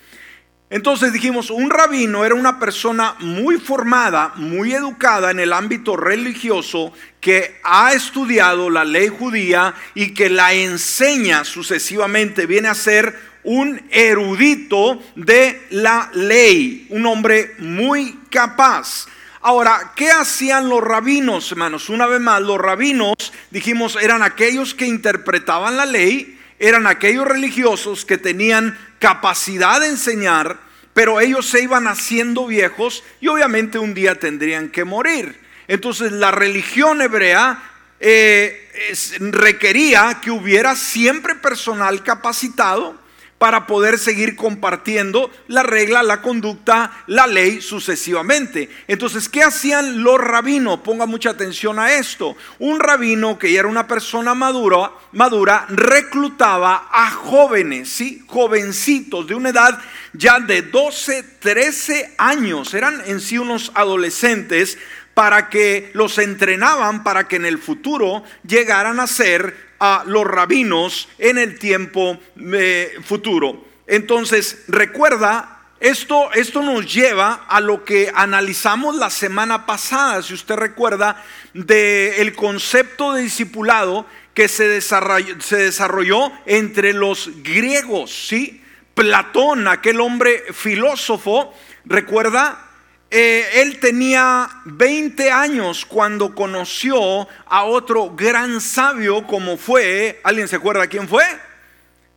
Entonces 0.71 1.11
dijimos, 1.11 1.49
un 1.49 1.71
rabino 1.71 2.25
era 2.25 2.35
una 2.35 2.59
persona 2.59 3.15
muy 3.19 3.57
formada, 3.57 4.33
muy 4.35 4.73
educada 4.73 5.31
en 5.31 5.39
el 5.39 5.51
ámbito 5.51 5.97
religioso, 5.97 6.93
que 7.19 7.59
ha 7.63 7.93
estudiado 7.93 8.69
la 8.69 8.85
ley 8.85 9.07
judía 9.07 9.73
y 9.95 10.13
que 10.13 10.29
la 10.29 10.53
enseña 10.53 11.43
sucesivamente, 11.43 12.45
viene 12.45 12.67
a 12.67 12.75
ser 12.75 13.17
un 13.43 13.81
erudito 13.89 15.01
de 15.15 15.59
la 15.71 16.11
ley, 16.13 16.85
un 16.89 17.05
hombre 17.07 17.55
muy 17.57 18.19
capaz. 18.29 19.07
Ahora, 19.41 19.93
¿qué 19.95 20.11
hacían 20.11 20.69
los 20.69 20.83
rabinos, 20.83 21.51
hermanos? 21.51 21.89
Una 21.89 22.05
vez 22.05 22.19
más, 22.19 22.41
los 22.41 22.59
rabinos, 22.59 23.15
dijimos, 23.49 23.97
eran 23.99 24.21
aquellos 24.21 24.75
que 24.75 24.85
interpretaban 24.85 25.77
la 25.77 25.87
ley, 25.87 26.37
eran 26.59 26.85
aquellos 26.85 27.25
religiosos 27.25 28.05
que 28.05 28.17
tenían 28.17 28.77
capacidad 28.99 29.79
de 29.79 29.87
enseñar, 29.87 30.59
pero 30.93 31.19
ellos 31.19 31.47
se 31.47 31.61
iban 31.61 31.87
haciendo 31.87 32.47
viejos 32.47 33.03
y 33.21 33.27
obviamente 33.27 33.79
un 33.79 33.93
día 33.93 34.15
tendrían 34.15 34.69
que 34.69 34.83
morir. 34.83 35.39
Entonces 35.67 36.11
la 36.11 36.31
religión 36.31 37.01
hebrea 37.01 37.63
eh, 37.99 38.97
requería 39.19 40.19
que 40.21 40.31
hubiera 40.31 40.75
siempre 40.75 41.35
personal 41.35 42.03
capacitado 42.03 42.99
para 43.39 43.65
poder 43.65 43.97
seguir 43.97 44.35
compartiendo 44.35 45.31
la 45.47 45.63
regla, 45.63 46.03
la 46.03 46.21
conducta, 46.21 46.91
la 47.07 47.25
ley 47.25 47.61
sucesivamente. 47.61 48.69
Entonces, 48.87 49.29
¿qué 49.29 49.41
hacían 49.41 50.03
los 50.03 50.19
rabinos? 50.19 50.81
Ponga 50.81 51.05
mucha 51.05 51.31
atención 51.31 51.79
a 51.79 51.93
esto. 51.93 52.35
Un 52.59 52.79
rabino 52.79 53.39
que 53.39 53.51
ya 53.51 53.61
era 53.61 53.69
una 53.69 53.87
persona 53.87 54.35
madura, 54.35 54.91
madura 55.13 55.65
reclutaba 55.69 56.89
a 56.91 57.09
jóvenes, 57.11 57.89
¿sí? 57.89 58.23
Jovencitos 58.27 59.25
de 59.25 59.35
una 59.35 59.49
edad 59.49 59.79
ya 60.11 60.41
de 60.41 60.61
12, 60.61 61.23
13 61.39 62.15
años. 62.17 62.73
Eran 62.73 63.01
en 63.05 63.21
sí 63.21 63.37
unos 63.37 63.71
adolescentes 63.73 64.77
para 65.13 65.49
que 65.49 65.91
los 65.93 66.17
entrenaban 66.17 67.03
para 67.03 67.27
que 67.27 67.37
en 67.37 67.45
el 67.45 67.57
futuro 67.57 68.23
llegaran 68.45 68.99
a 68.99 69.07
ser 69.07 69.68
a 69.79 70.03
los 70.05 70.25
rabinos 70.25 71.07
en 71.17 71.37
el 71.37 71.57
tiempo 71.57 72.17
eh, 72.53 72.97
futuro. 73.03 73.65
Entonces, 73.87 74.65
recuerda, 74.67 75.59
esto, 75.79 76.31
esto 76.33 76.61
nos 76.61 76.93
lleva 76.93 77.45
a 77.47 77.61
lo 77.61 77.85
que 77.85 78.11
analizamos 78.13 78.95
la 78.95 79.09
semana 79.09 79.65
pasada, 79.65 80.21
si 80.21 80.33
usted 80.33 80.55
recuerda, 80.55 81.23
del 81.53 82.35
concepto 82.35 83.13
de 83.13 83.23
discipulado 83.23 84.05
que 84.33 84.47
se 84.47 84.67
desarrolló, 84.67 85.41
se 85.41 85.57
desarrolló 85.57 86.31
entre 86.45 86.93
los 86.93 87.29
griegos, 87.43 88.27
¿sí? 88.27 88.61
Platón, 88.93 89.67
aquel 89.67 90.01
hombre 90.01 90.43
filósofo, 90.53 91.53
recuerda, 91.85 92.68
eh, 93.11 93.61
él 93.61 93.79
tenía 93.79 94.49
20 94.65 95.31
años 95.31 95.83
cuando 95.85 96.35
conoció 96.35 97.27
a 97.47 97.63
otro 97.63 98.11
gran 98.15 98.61
sabio 98.61 99.25
como 99.25 99.57
fue, 99.57 100.19
¿alguien 100.23 100.47
se 100.47 100.57
acuerda 100.57 100.87
quién 100.87 101.07
fue? 101.07 101.23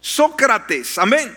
Sócrates, 0.00 0.98
amén. 0.98 1.32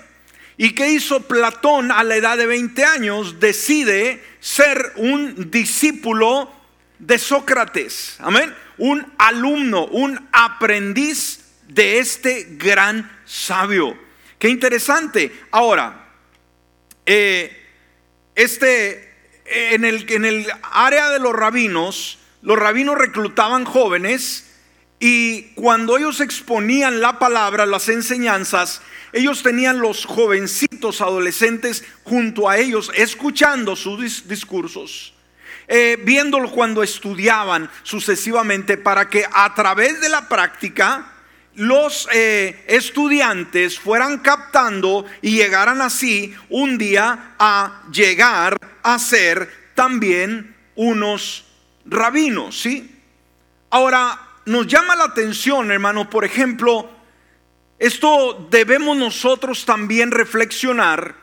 ¿Y 0.57 0.71
qué 0.71 0.89
hizo 0.89 1.21
Platón 1.21 1.91
a 1.91 2.03
la 2.03 2.15
edad 2.15 2.37
de 2.37 2.47
20 2.47 2.83
años? 2.83 3.39
Decide 3.39 4.21
ser 4.41 4.93
un 4.97 5.51
discípulo 5.51 6.51
de 6.99 7.17
Sócrates, 7.17 8.17
amén. 8.19 8.53
Un 8.77 9.05
alumno, 9.17 9.85
un 9.85 10.27
aprendiz 10.33 11.45
de 11.67 11.99
este 11.99 12.47
gran 12.57 13.19
sabio. 13.25 13.97
Qué 14.37 14.49
interesante. 14.49 15.31
Ahora, 15.51 16.09
eh, 17.05 17.65
este 18.35 19.04
en 19.45 19.85
el, 19.85 20.11
en 20.11 20.25
el 20.25 20.47
área 20.71 21.09
de 21.09 21.19
los 21.19 21.33
rabinos, 21.33 22.17
los 22.41 22.57
rabinos 22.57 22.97
reclutaban 22.97 23.65
jóvenes 23.65 24.45
y 24.99 25.53
cuando 25.55 25.97
ellos 25.97 26.19
exponían 26.19 26.99
la 26.99 27.19
palabra, 27.19 27.65
las 27.65 27.89
enseñanzas, 27.89 28.81
ellos 29.13 29.43
tenían 29.43 29.79
los 29.79 30.05
jovencitos 30.05 31.01
adolescentes 31.01 31.83
junto 32.03 32.49
a 32.49 32.57
ellos, 32.57 32.91
escuchando 32.95 33.75
sus 33.75 34.27
discursos, 34.27 35.13
eh, 35.67 35.97
viéndolo 36.03 36.51
cuando 36.51 36.83
estudiaban 36.83 37.69
sucesivamente, 37.83 38.77
para 38.77 39.09
que 39.09 39.25
a 39.31 39.53
través 39.53 40.01
de 40.01 40.09
la 40.09 40.27
práctica 40.27 41.14
los 41.55 42.07
eh, 42.13 42.63
estudiantes 42.67 43.79
fueran 43.79 44.19
captando 44.19 45.05
y 45.21 45.31
llegaran 45.37 45.81
así 45.81 46.35
un 46.49 46.77
día 46.77 47.35
a 47.39 47.83
llegar 47.91 48.57
a 48.83 48.99
ser 48.99 49.71
también 49.73 50.55
unos 50.75 51.45
rabinos, 51.85 52.59
¿sí? 52.61 52.91
Ahora, 53.69 54.19
nos 54.45 54.67
llama 54.67 54.95
la 54.95 55.05
atención, 55.05 55.71
hermano, 55.71 56.09
por 56.09 56.23
ejemplo, 56.23 56.89
esto 57.79 58.47
debemos 58.51 58.95
nosotros 58.95 59.65
también 59.65 60.11
reflexionar 60.11 61.15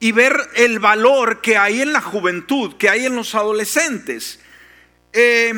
y 0.00 0.12
ver 0.12 0.36
el 0.56 0.78
valor 0.78 1.40
que 1.40 1.56
hay 1.56 1.80
en 1.80 1.92
la 1.92 2.00
juventud, 2.00 2.76
que 2.76 2.88
hay 2.88 3.06
en 3.06 3.14
los 3.14 3.34
adolescentes. 3.34 4.40
Eh, 5.12 5.52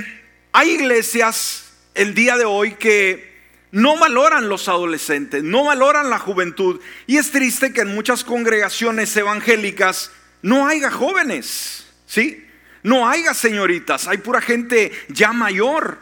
hay 0.53 0.71
iglesias 0.71 1.73
el 1.95 2.15
día 2.15 2.37
de 2.37 2.45
hoy 2.45 2.75
que 2.75 3.34
no 3.75 3.99
valoran 3.99 4.49
los 4.49 4.69
adolescentes, 4.69 5.43
no 5.43 5.65
valoran 5.65 6.09
la 6.09 6.21
juventud. 6.21 6.81
Y 7.09 7.17
es 7.17 7.33
triste 7.33 7.73
que 7.73 7.81
en 7.81 7.93
muchas 7.93 8.23
congregaciones 8.23 9.17
evangélicas 9.17 10.13
no 10.43 10.69
haya 10.69 10.93
jóvenes, 10.93 11.85
¿sí? 12.07 12.47
No 12.85 13.09
haya 13.09 13.35
señoritas, 13.35 14.07
hay 14.07 14.19
pura 14.19 14.41
gente 14.41 14.93
ya 15.09 15.33
mayor. 15.33 15.99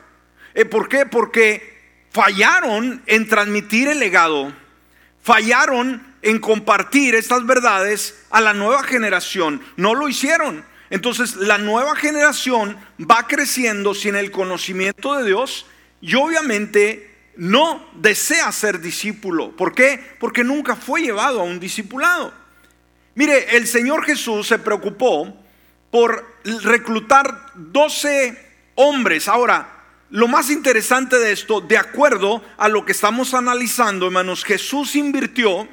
Eh, 0.52 0.66
¿Por 0.66 0.86
qué? 0.86 1.06
Porque 1.06 1.80
fallaron 2.10 3.02
en 3.06 3.26
transmitir 3.26 3.88
el 3.88 4.00
legado, 4.00 4.52
fallaron 5.22 6.06
en 6.20 6.40
compartir 6.40 7.14
estas 7.14 7.46
verdades 7.46 8.26
a 8.28 8.42
la 8.42 8.52
nueva 8.52 8.82
generación. 8.82 9.62
No 9.78 9.94
lo 9.94 10.10
hicieron. 10.10 10.62
Entonces 10.90 11.36
la 11.36 11.56
nueva 11.56 11.96
generación 11.96 12.76
va 13.00 13.26
creciendo 13.26 13.94
sin 13.94 14.14
el 14.14 14.30
conocimiento 14.30 15.16
de 15.16 15.24
Dios 15.24 15.64
y 16.02 16.16
obviamente 16.16 17.11
no 17.36 17.88
desea 17.94 18.52
ser 18.52 18.80
discípulo. 18.80 19.56
¿Por 19.56 19.74
qué? 19.74 20.16
Porque 20.18 20.44
nunca 20.44 20.76
fue 20.76 21.02
llevado 21.02 21.40
a 21.40 21.44
un 21.44 21.60
discipulado. 21.60 22.32
Mire, 23.14 23.56
el 23.56 23.66
Señor 23.66 24.04
Jesús 24.04 24.48
se 24.48 24.58
preocupó 24.58 25.36
por 25.90 26.36
reclutar 26.62 27.52
12 27.54 28.50
hombres. 28.76 29.28
Ahora, 29.28 29.84
lo 30.10 30.28
más 30.28 30.50
interesante 30.50 31.18
de 31.18 31.32
esto, 31.32 31.60
de 31.60 31.78
acuerdo 31.78 32.42
a 32.58 32.68
lo 32.68 32.84
que 32.84 32.92
estamos 32.92 33.34
analizando, 33.34 34.06
hermanos, 34.06 34.44
Jesús 34.44 34.96
invirtió 34.96 35.68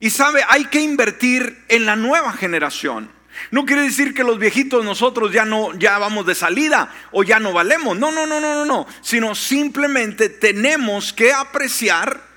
y 0.00 0.10
sabe, 0.10 0.44
hay 0.48 0.66
que 0.66 0.80
invertir 0.80 1.64
en 1.68 1.86
la 1.86 1.96
nueva 1.96 2.32
generación. 2.32 3.10
No 3.50 3.64
quiere 3.64 3.82
decir 3.82 4.14
que 4.14 4.24
los 4.24 4.38
viejitos 4.38 4.84
nosotros 4.84 5.32
ya 5.32 5.44
no 5.44 5.74
ya 5.78 5.98
vamos 5.98 6.26
de 6.26 6.34
salida 6.34 6.92
o 7.12 7.22
ya 7.22 7.38
no 7.38 7.52
valemos. 7.52 7.98
No, 7.98 8.10
no, 8.10 8.26
no, 8.26 8.40
no, 8.40 8.54
no, 8.54 8.64
no, 8.64 8.86
sino 9.00 9.34
simplemente 9.34 10.28
tenemos 10.28 11.12
que 11.12 11.32
apreciar 11.32 12.34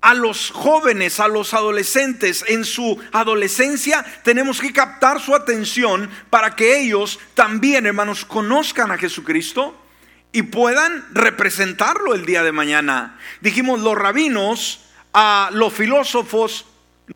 a 0.00 0.14
los 0.14 0.50
jóvenes, 0.50 1.20
a 1.20 1.28
los 1.28 1.54
adolescentes 1.54 2.44
en 2.46 2.64
su 2.64 3.00
adolescencia, 3.12 4.04
tenemos 4.22 4.60
que 4.60 4.72
captar 4.72 5.20
su 5.20 5.34
atención 5.34 6.08
para 6.30 6.54
que 6.54 6.78
ellos 6.80 7.18
también, 7.34 7.86
hermanos, 7.86 8.24
conozcan 8.24 8.92
a 8.92 8.98
Jesucristo 8.98 9.76
y 10.30 10.42
puedan 10.42 11.04
representarlo 11.12 12.14
el 12.14 12.26
día 12.26 12.42
de 12.42 12.52
mañana. 12.52 13.18
Dijimos, 13.40 13.80
los 13.80 13.96
rabinos, 13.96 14.84
a 15.12 15.50
los 15.52 15.72
filósofos, 15.72 16.66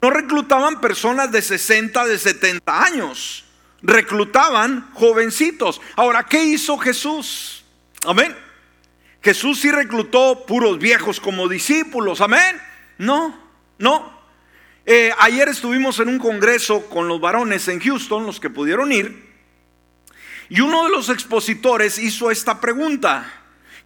no 0.01 0.11
reclutaban 0.11 0.81
personas 0.81 1.31
de 1.33 1.43
60, 1.43 2.07
de 2.07 2.19
70 2.19 2.85
años, 2.85 3.45
reclutaban 3.83 4.91
jovencitos. 4.95 5.81
Ahora, 5.97 6.25
¿qué 6.25 6.43
hizo 6.45 6.79
Jesús? 6.79 7.65
Amén. 8.07 8.37
Jesús 9.23 9.61
sí 9.61 9.71
reclutó 9.71 10.47
puros 10.47 10.79
viejos 10.79 11.21
como 11.21 11.49
discípulos, 11.49 12.21
amén. 12.21 12.61
No, 12.99 13.39
no. 13.79 14.21
Eh, 14.85 15.13
ayer 15.19 15.49
estuvimos 15.49 16.01
en 16.01 16.09
un 16.09 16.19
congreso 16.19 16.89
con 16.89 17.07
los 17.07 17.21
varones 17.21 17.69
en 17.69 17.79
Houston, 17.81 18.27
los 18.27 18.41
que 18.41 18.51
pudieron 18.51 18.91
ir, 18.91 19.31
y 20.49 20.61
uno 20.61 20.85
de 20.85 20.91
los 20.91 21.09
expositores 21.09 21.99
hizo 21.99 22.31
esta 22.31 22.61
pregunta. 22.61 23.33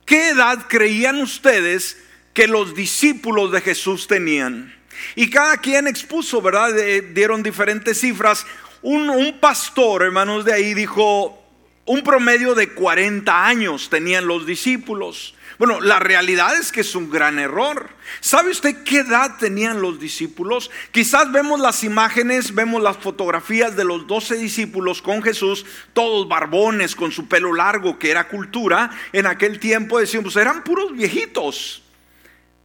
¿Qué 0.05 0.31
edad 0.31 0.67
creían 0.69 1.21
ustedes 1.21 2.03
que 2.33 2.47
los 2.47 2.75
discípulos 2.75 3.53
de 3.53 3.61
Jesús 3.61 4.07
tenían? 4.07 4.76
Y 5.15 5.31
cada 5.31 5.59
quien 5.59 5.87
expuso, 5.87 6.41
¿verdad? 6.43 6.73
dieron 7.15 7.43
diferentes 7.43 8.01
cifras. 8.01 8.47
Un, 8.83 9.11
un 9.11 9.39
pastor, 9.41 10.03
hermanos, 10.03 10.45
de 10.45 10.53
ahí 10.53 10.75
dijo, 10.75 11.43
un 11.87 12.03
promedio 12.03 12.55
de 12.55 12.71
40 12.71 13.47
años 13.47 13.89
tenían 13.89 14.27
los 14.27 14.45
discípulos. 14.45 15.35
Bueno, 15.59 15.81
la 15.81 15.99
realidad 15.99 16.59
es 16.59 16.71
que 16.71 16.83
es 16.83 16.95
un 16.95 17.11
gran 17.11 17.39
error. 17.39 17.89
¿Sabe 18.21 18.51
usted 18.51 18.83
qué 18.85 18.99
edad 18.99 19.39
tenían 19.39 19.81
los 19.81 19.99
discípulos? 19.99 20.71
Quizás 20.91 21.33
vemos 21.33 21.61
las 21.61 21.83
imágenes, 21.83 22.55
vemos 22.55 22.83
las 22.83 22.99
fotografías 22.99 23.75
de 23.75 23.85
los 23.85 24.07
doce 24.07 24.37
discípulos 24.37 25.01
con 25.01 25.23
Jesús, 25.23 25.65
todos 25.95 26.29
barbones, 26.29 26.95
con 26.95 27.11
su 27.11 27.27
pelo 27.27 27.55
largo, 27.55 27.99
que 27.99 28.11
era 28.11 28.29
cultura. 28.29 28.91
En 29.13 29.27
aquel 29.27 29.59
tiempo 29.59 29.99
decíamos, 29.99 30.35
pues 30.35 30.45
eran 30.45 30.63
puros 30.63 30.93
viejitos. 30.93 31.83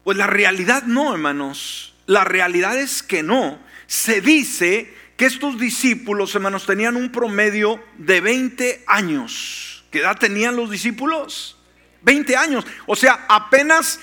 Pues 0.04 0.18
la 0.18 0.28
realidad 0.28 0.84
no, 0.84 1.14
hermanos. 1.14 1.91
La 2.06 2.24
realidad 2.24 2.78
es 2.78 3.04
que 3.04 3.24
no. 3.24 3.60
Se 3.88 4.22
dice 4.22 4.94
que 5.18 5.26
estos 5.26 5.60
discípulos, 5.60 6.34
hermanos, 6.36 6.66
tenían 6.66 6.96
un 6.96 7.12
promedio 7.12 7.84
de 7.98 8.22
20 8.22 8.84
años. 8.88 9.84
¿Qué 9.92 10.00
edad 10.00 10.18
tenían 10.18 10.56
los 10.56 10.72
discípulos? 10.72 11.58
20 12.02 12.36
años. 12.36 12.66
O 12.86 12.96
sea, 12.96 13.26
apenas 13.30 14.00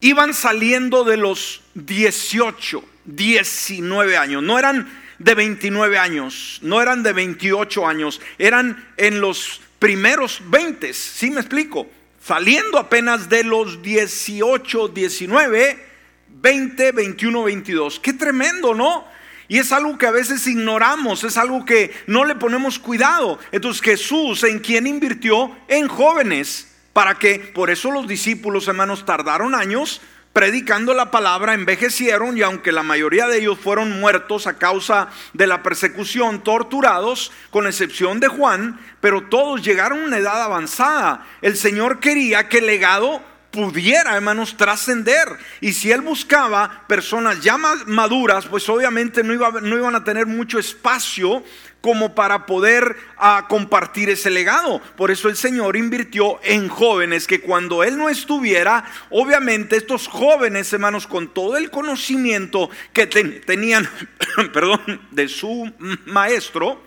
iban 0.00 0.34
saliendo 0.34 1.04
de 1.04 1.16
los 1.16 1.62
18, 1.74 2.84
19 3.04 4.16
años. 4.16 4.42
No 4.42 4.58
eran 4.58 4.88
de 5.18 5.34
29 5.34 5.98
años, 5.98 6.58
no 6.62 6.80
eran 6.80 7.02
de 7.02 7.12
28 7.12 7.86
años, 7.86 8.20
eran 8.38 8.88
en 8.96 9.20
los 9.20 9.60
primeros 9.78 10.40
20. 10.46 10.92
¿Sí 10.94 11.30
me 11.30 11.40
explico? 11.40 11.88
Saliendo 12.24 12.78
apenas 12.78 13.28
de 13.28 13.44
los 13.44 13.82
18, 13.82 14.88
19, 14.88 15.87
20, 16.30 16.92
21, 16.92 17.42
22. 17.44 18.00
Qué 18.00 18.12
tremendo, 18.12 18.74
¿no? 18.74 19.04
Y 19.48 19.58
es 19.58 19.72
algo 19.72 19.96
que 19.96 20.06
a 20.06 20.10
veces 20.10 20.46
ignoramos, 20.46 21.24
es 21.24 21.36
algo 21.38 21.64
que 21.64 21.94
no 22.06 22.24
le 22.24 22.34
ponemos 22.34 22.78
cuidado. 22.78 23.38
Entonces 23.50 23.82
Jesús, 23.82 24.44
¿en 24.44 24.58
quién 24.58 24.86
invirtió? 24.86 25.50
En 25.68 25.88
jóvenes 25.88 26.68
para 26.92 27.14
que, 27.14 27.38
por 27.38 27.70
eso 27.70 27.90
los 27.90 28.06
discípulos, 28.06 28.68
hermanos, 28.68 29.06
tardaron 29.06 29.54
años 29.54 30.02
predicando 30.32 30.94
la 30.94 31.10
palabra, 31.10 31.54
envejecieron 31.54 32.36
y 32.36 32.42
aunque 32.42 32.70
la 32.70 32.82
mayoría 32.82 33.26
de 33.26 33.38
ellos 33.38 33.58
fueron 33.58 33.98
muertos 33.98 34.46
a 34.46 34.58
causa 34.58 35.08
de 35.32 35.46
la 35.46 35.62
persecución, 35.62 36.44
torturados, 36.44 37.32
con 37.50 37.66
excepción 37.66 38.20
de 38.20 38.28
Juan, 38.28 38.78
pero 39.00 39.24
todos 39.24 39.62
llegaron 39.62 40.00
a 40.00 40.04
una 40.04 40.18
edad 40.18 40.42
avanzada. 40.42 41.26
El 41.40 41.56
Señor 41.56 41.98
quería 41.98 42.48
que 42.48 42.58
el 42.58 42.66
legado 42.66 43.20
pudiera, 43.50 44.14
hermanos, 44.14 44.56
trascender. 44.56 45.28
Y 45.60 45.72
si 45.72 45.90
él 45.90 46.00
buscaba 46.00 46.84
personas 46.86 47.40
ya 47.40 47.56
maduras, 47.56 48.46
pues 48.46 48.68
obviamente 48.68 49.22
no, 49.22 49.32
iba, 49.32 49.50
no 49.60 49.76
iban 49.76 49.94
a 49.94 50.04
tener 50.04 50.26
mucho 50.26 50.58
espacio 50.58 51.42
como 51.80 52.14
para 52.14 52.44
poder 52.46 52.96
ah, 53.16 53.46
compartir 53.48 54.10
ese 54.10 54.30
legado. 54.30 54.80
Por 54.96 55.10
eso 55.10 55.28
el 55.28 55.36
Señor 55.36 55.76
invirtió 55.76 56.40
en 56.42 56.68
jóvenes 56.68 57.26
que 57.26 57.40
cuando 57.40 57.84
Él 57.84 57.96
no 57.96 58.08
estuviera, 58.08 58.84
obviamente 59.10 59.76
estos 59.76 60.08
jóvenes, 60.08 60.72
hermanos, 60.72 61.06
con 61.06 61.32
todo 61.32 61.56
el 61.56 61.70
conocimiento 61.70 62.68
que 62.92 63.06
tenían, 63.06 63.88
perdón, 64.52 65.00
de 65.10 65.28
su 65.28 65.72
maestro, 66.06 66.82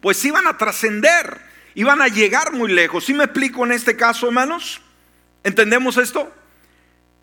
pues 0.00 0.24
iban 0.24 0.46
a 0.46 0.56
trascender, 0.56 1.40
iban 1.74 2.00
a 2.00 2.08
llegar 2.08 2.52
muy 2.52 2.72
lejos. 2.72 3.04
¿Sí 3.04 3.14
me 3.14 3.24
explico 3.24 3.64
en 3.64 3.72
este 3.72 3.96
caso, 3.96 4.26
hermanos? 4.26 4.80
¿Entendemos 5.48 5.96
esto? 5.96 6.30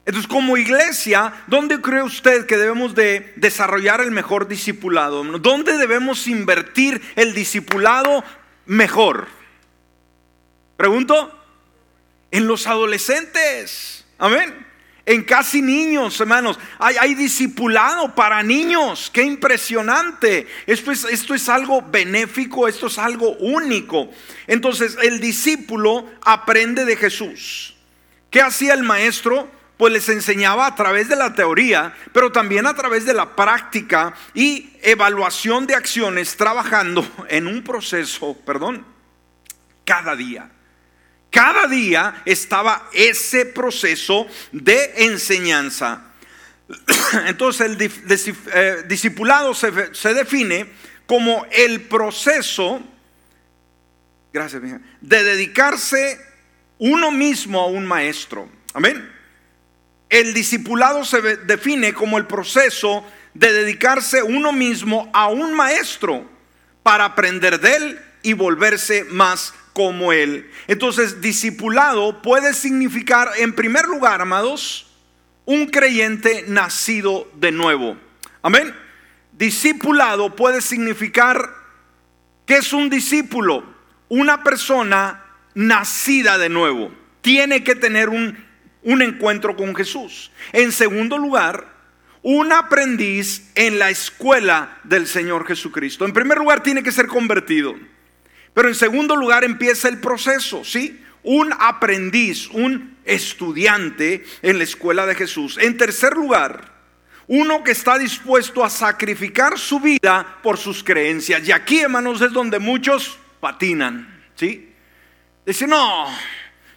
Entonces, 0.04 0.28
como 0.28 0.58
iglesia, 0.58 1.32
¿dónde 1.46 1.80
cree 1.80 2.02
usted 2.02 2.48
que 2.48 2.58
debemos 2.58 2.96
de 2.96 3.32
desarrollar 3.36 4.02
el 4.02 4.10
mejor 4.10 4.48
discipulado? 4.48 5.24
¿Dónde 5.24 5.78
debemos 5.78 6.26
invertir 6.26 7.00
el 7.16 7.36
discipulado 7.36 8.24
mejor? 8.66 9.28
Pregunto, 10.76 11.40
en 12.32 12.48
los 12.48 12.66
adolescentes. 12.66 14.06
Amén. 14.18 14.66
En 15.06 15.24
casi 15.24 15.62
niños, 15.62 16.20
hermanos. 16.20 16.58
Hay, 16.80 16.96
hay 17.00 17.14
discipulado 17.14 18.16
para 18.16 18.42
niños. 18.42 19.12
Qué 19.14 19.22
impresionante. 19.22 20.48
Esto 20.66 20.92
es, 20.92 21.04
esto 21.04 21.36
es 21.36 21.48
algo 21.48 21.84
benéfico, 21.84 22.68
esto 22.68 22.88
es 22.88 22.98
algo 22.98 23.34
único. 23.38 24.10
Entonces, 24.48 24.98
el 25.04 25.20
discípulo 25.20 26.10
aprende 26.24 26.86
de 26.86 26.96
Jesús. 26.96 27.75
¿Qué 28.36 28.42
hacía 28.42 28.74
el 28.74 28.84
maestro? 28.84 29.50
pues 29.78 29.94
les 29.94 30.10
enseñaba 30.10 30.68
a 30.68 30.76
través 30.76 31.08
de 31.08 31.16
la 31.16 31.34
teoría, 31.34 31.96
pero 32.12 32.34
también 32.34 32.66
a 32.66 32.74
través 32.74 33.06
de 33.06 33.14
la 33.14 33.34
práctica 33.34 34.14
y 34.34 34.74
evaluación 34.82 35.66
de 35.68 35.76
acciones, 35.76 36.36
trabajando 36.36 37.10
en 37.30 37.48
un 37.48 37.64
proceso, 37.64 38.38
perdón, 38.46 38.86
cada 39.86 40.18
día. 40.18 40.50
Cada 41.30 41.68
día 41.68 42.24
estaba 42.26 42.90
ese 42.92 43.46
proceso 43.46 44.28
de 44.52 45.06
enseñanza. 45.06 46.04
Entonces 47.28 47.68
el 47.68 47.92
eh, 48.54 48.84
discipulado 48.86 49.54
se, 49.54 49.96
se, 49.96 50.14
define 50.14 50.74
como 51.06 51.46
el 51.52 51.84
proceso, 51.84 52.82
gracias, 54.34 54.62
de 55.00 55.24
dedicarse 55.24 56.35
uno 56.78 57.12
mismo 57.12 57.62
a 57.62 57.68
un 57.68 57.86
maestro. 57.86 58.50
Amén. 58.74 59.12
El 60.10 60.34
discipulado 60.34 61.04
se 61.04 61.22
define 61.22 61.94
como 61.94 62.18
el 62.18 62.28
proceso 62.28 63.06
de 63.34 63.52
dedicarse 63.52 64.24
uno 64.24 64.52
mismo 64.52 65.10
a 65.14 65.28
un 65.28 65.54
maestro 65.54 66.26
para 66.84 67.06
aprender 67.06 67.60
de 67.60 67.76
él 67.76 68.00
y 68.22 68.34
volverse 68.34 69.04
más 69.06 69.54
como 69.74 70.14
él. 70.14 70.50
Entonces, 70.68 71.22
discipulado 71.22 72.22
puede 72.22 72.54
significar, 72.54 73.30
en 73.38 73.54
primer 73.54 73.86
lugar, 73.86 74.22
amados, 74.22 74.88
un 75.46 75.68
creyente 75.68 76.46
nacido 76.48 77.30
de 77.36 77.52
nuevo. 77.52 77.98
Amén. 78.42 78.74
Discipulado 79.34 80.36
puede 80.36 80.62
significar 80.62 81.54
que 82.46 82.58
es 82.58 82.72
un 82.72 82.90
discípulo, 82.90 83.66
una 84.08 84.44
persona 84.44 85.25
nacida 85.56 86.38
de 86.38 86.50
nuevo. 86.50 86.92
Tiene 87.22 87.64
que 87.64 87.74
tener 87.76 88.10
un 88.10 88.46
un 88.86 89.02
encuentro 89.02 89.56
con 89.58 89.76
Jesús. 89.76 90.32
En 90.54 90.72
segundo 90.72 91.18
lugar, 91.18 91.68
un 92.22 92.54
aprendiz 92.54 93.50
en 93.56 93.78
la 93.78 93.90
escuela 93.90 94.78
del 94.84 95.08
Señor 95.08 95.46
Jesucristo. 95.46 96.06
En 96.06 96.14
primer 96.14 96.38
lugar, 96.38 96.64
tiene 96.64 96.84
que 96.84 96.92
ser 96.92 97.08
convertido. 97.08 97.76
Pero 98.54 98.68
en 98.68 98.76
segundo 98.76 99.16
lugar, 99.16 99.44
empieza 99.44 99.90
el 99.90 100.00
proceso, 100.00 100.64
¿sí? 100.64 101.02
Un 101.24 101.52
aprendiz, 101.60 102.48
un 102.52 102.96
estudiante 103.06 104.24
en 104.44 104.60
la 104.60 104.64
escuela 104.64 105.08
de 105.08 105.16
Jesús. 105.16 105.58
En 105.60 105.78
tercer 105.78 106.14
lugar, 106.14 106.72
uno 107.28 107.64
que 107.64 107.72
está 107.72 107.98
dispuesto 107.98 108.64
a 108.64 108.70
sacrificar 108.70 109.58
su 109.58 109.80
vida 109.80 110.38
por 110.44 110.58
sus 110.58 110.84
creencias. 110.84 111.48
Y 111.48 111.52
aquí, 111.52 111.80
hermanos, 111.80 112.22
es 112.22 112.32
donde 112.32 112.60
muchos 112.60 113.18
patinan, 113.40 114.24
¿sí? 114.36 114.75
Dicen, 115.46 115.70
no, 115.70 116.08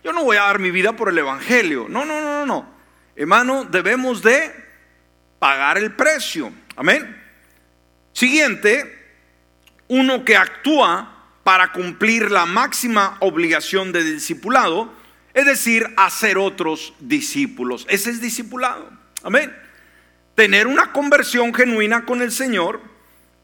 yo 0.05 0.13
no 0.13 0.25
voy 0.25 0.37
a 0.37 0.43
dar 0.43 0.59
mi 0.59 0.71
vida 0.71 0.95
por 0.95 1.09
el 1.09 1.19
Evangelio. 1.19 1.87
No, 1.89 2.05
no, 2.05 2.21
no, 2.21 2.41
no, 2.41 2.47
no. 2.47 2.75
Hermano, 3.17 3.65
debemos 3.65 4.23
de 4.23 4.53
pagar 5.39 5.79
el 5.79 5.95
precio. 5.95 6.53
Amén. 6.77 7.17
Siguiente, 8.13 9.15
uno 9.89 10.25
que 10.25 10.37
actúa 10.37 11.15
para 11.45 11.73
cumplir 11.73 12.31
la 12.31 12.47
máxima 12.47 13.17
obligación 13.21 13.93
de 13.93 14.05
discipulado, 14.05 14.93
es 15.33 15.47
decir, 15.47 15.93
hacer 15.97 16.37
otros 16.37 16.95
discípulos. 17.01 17.87
Ese 17.89 18.11
es 18.11 18.21
discipulado. 18.21 18.91
Amén 19.23 19.69
tener 20.39 20.69
una 20.69 20.93
conversión 20.93 21.53
genuina 21.53 22.05
con 22.05 22.23
el 22.23 22.31
Señor, 22.31 22.81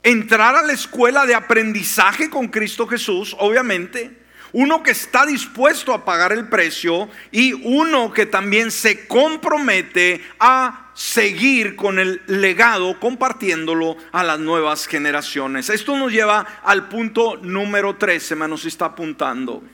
entrar 0.05 0.55
a 0.55 0.63
la 0.63 0.73
escuela 0.73 1.27
de 1.27 1.35
aprendizaje 1.35 2.31
con 2.31 2.47
Cristo 2.47 2.87
Jesús, 2.87 3.35
obviamente, 3.41 4.17
uno 4.55 4.85
que 4.85 4.93
está 4.93 5.27
dispuesto 5.27 5.93
a 5.93 6.05
pagar 6.05 6.33
el 6.33 6.49
precio 6.49 7.09
y 7.33 7.53
uno 7.53 8.12
que 8.12 8.25
también 8.25 8.71
se 8.71 9.09
compromete 9.09 10.23
a 10.38 10.93
seguir 10.95 11.75
con 11.75 11.99
el 11.99 12.23
legado, 12.29 13.01
compartiéndolo 13.01 13.97
a 14.12 14.23
las 14.23 14.38
nuevas 14.38 14.87
generaciones. 14.87 15.71
Esto 15.71 15.99
nos 15.99 16.12
lleva 16.12 16.61
al 16.62 16.88
punto 16.88 17.37
número 17.37 17.97
13, 17.97 18.35
hermanos, 18.35 18.62
si 18.62 18.69
está 18.69 18.87
apuntando. 18.87 19.64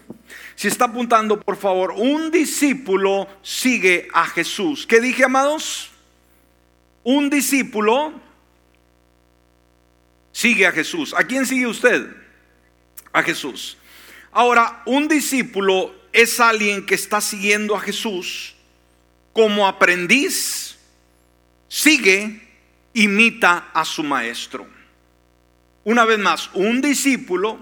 Si 0.55 0.69
está 0.69 0.87
apuntando, 0.87 1.39
por 1.39 1.59
favor, 1.59 1.93
un 1.95 2.31
discípulo 2.31 3.29
sigue 3.43 4.09
a 4.15 4.27
Jesús. 4.29 4.87
¿Qué 4.87 4.99
dije, 5.03 5.25
amados? 5.25 5.91
Un 7.05 7.29
discípulo 7.29 8.15
sigue 10.33 10.67
a 10.67 10.73
Jesús. 10.73 11.13
¿A 11.15 11.25
quién 11.25 11.45
sigue 11.45 11.67
usted? 11.67 12.17
A 13.13 13.23
Jesús. 13.23 13.77
Ahora, 14.33 14.83
un 14.87 15.09
discípulo 15.09 15.95
es 16.13 16.41
alguien 16.41 16.87
que 16.87 16.95
está 16.95 17.21
siguiendo 17.21 17.75
a 17.77 17.81
Jesús 17.81 18.55
como 19.33 19.67
aprendiz, 19.67 20.77
sigue, 21.69 22.49
imita 22.95 23.71
a 23.73 23.85
su 23.85 24.03
maestro. 24.03 24.67
Una 25.85 26.05
vez 26.05 26.19
más, 26.19 26.51
un 26.55 26.81
discípulo 26.81 27.59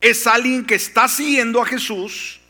es 0.00 0.26
alguien 0.26 0.64
que 0.64 0.74
está 0.74 1.08
siguiendo 1.08 1.60
a 1.60 1.66
Jesús 1.66 2.40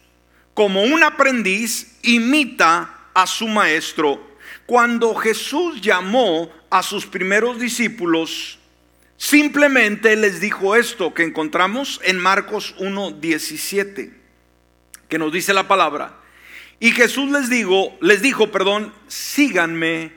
como 0.54 0.82
un 0.82 1.02
aprendiz, 1.02 1.98
imita 2.02 3.08
a 3.14 3.26
su 3.26 3.48
maestro 3.48 4.32
cuando 4.66 5.14
Jesús 5.14 5.80
llamó 5.80 6.50
a 6.70 6.82
sus 6.82 7.06
primeros 7.06 7.58
discípulos, 7.58 8.58
simplemente 9.22 10.16
les 10.16 10.40
dijo 10.40 10.74
esto 10.74 11.14
que 11.14 11.22
encontramos 11.22 12.00
en 12.04 12.18
Marcos 12.18 12.74
1:17, 12.78 14.12
que 15.08 15.18
nos 15.18 15.32
dice 15.32 15.54
la 15.54 15.68
palabra. 15.68 16.18
Y 16.80 16.90
Jesús 16.90 17.30
les 17.30 17.48
dijo, 17.48 17.96
les 18.00 18.22
dijo, 18.22 18.50
perdón, 18.50 18.92
síganme 19.06 20.12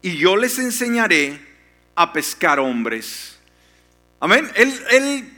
y 0.00 0.16
yo 0.16 0.36
les 0.36 0.58
enseñaré 0.58 1.38
a 1.94 2.14
pescar 2.14 2.58
hombres. 2.58 3.38
Amén. 4.20 4.50
Él, 4.54 4.72
él 4.90 5.30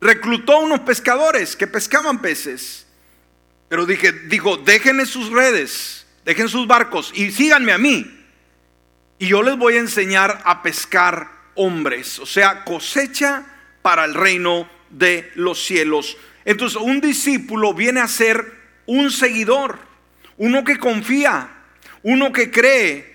reclutó 0.00 0.60
unos 0.60 0.80
pescadores 0.80 1.56
que 1.56 1.66
pescaban 1.66 2.22
peces. 2.22 2.86
Pero 3.68 3.84
dije, 3.86 4.12
dijo, 4.12 4.58
déjenme 4.58 5.06
sus 5.06 5.30
redes 5.30 6.04
dejen 6.24 6.48
sus 6.48 6.66
barcos 6.66 7.12
y 7.14 7.30
síganme 7.30 7.72
a 7.72 7.78
mí. 7.78 8.10
Y 9.18 9.28
yo 9.28 9.42
les 9.42 9.56
voy 9.56 9.76
a 9.76 9.80
enseñar 9.80 10.42
a 10.44 10.62
pescar 10.62 11.33
hombres, 11.56 12.18
o 12.18 12.26
sea, 12.26 12.64
cosecha 12.64 13.44
para 13.82 14.04
el 14.04 14.14
reino 14.14 14.68
de 14.90 15.30
los 15.34 15.64
cielos. 15.64 16.16
Entonces, 16.44 16.80
un 16.80 17.00
discípulo 17.00 17.74
viene 17.74 18.00
a 18.00 18.08
ser 18.08 18.52
un 18.86 19.10
seguidor, 19.10 19.78
uno 20.36 20.64
que 20.64 20.78
confía, 20.78 21.48
uno 22.02 22.32
que 22.32 22.50
cree 22.50 23.14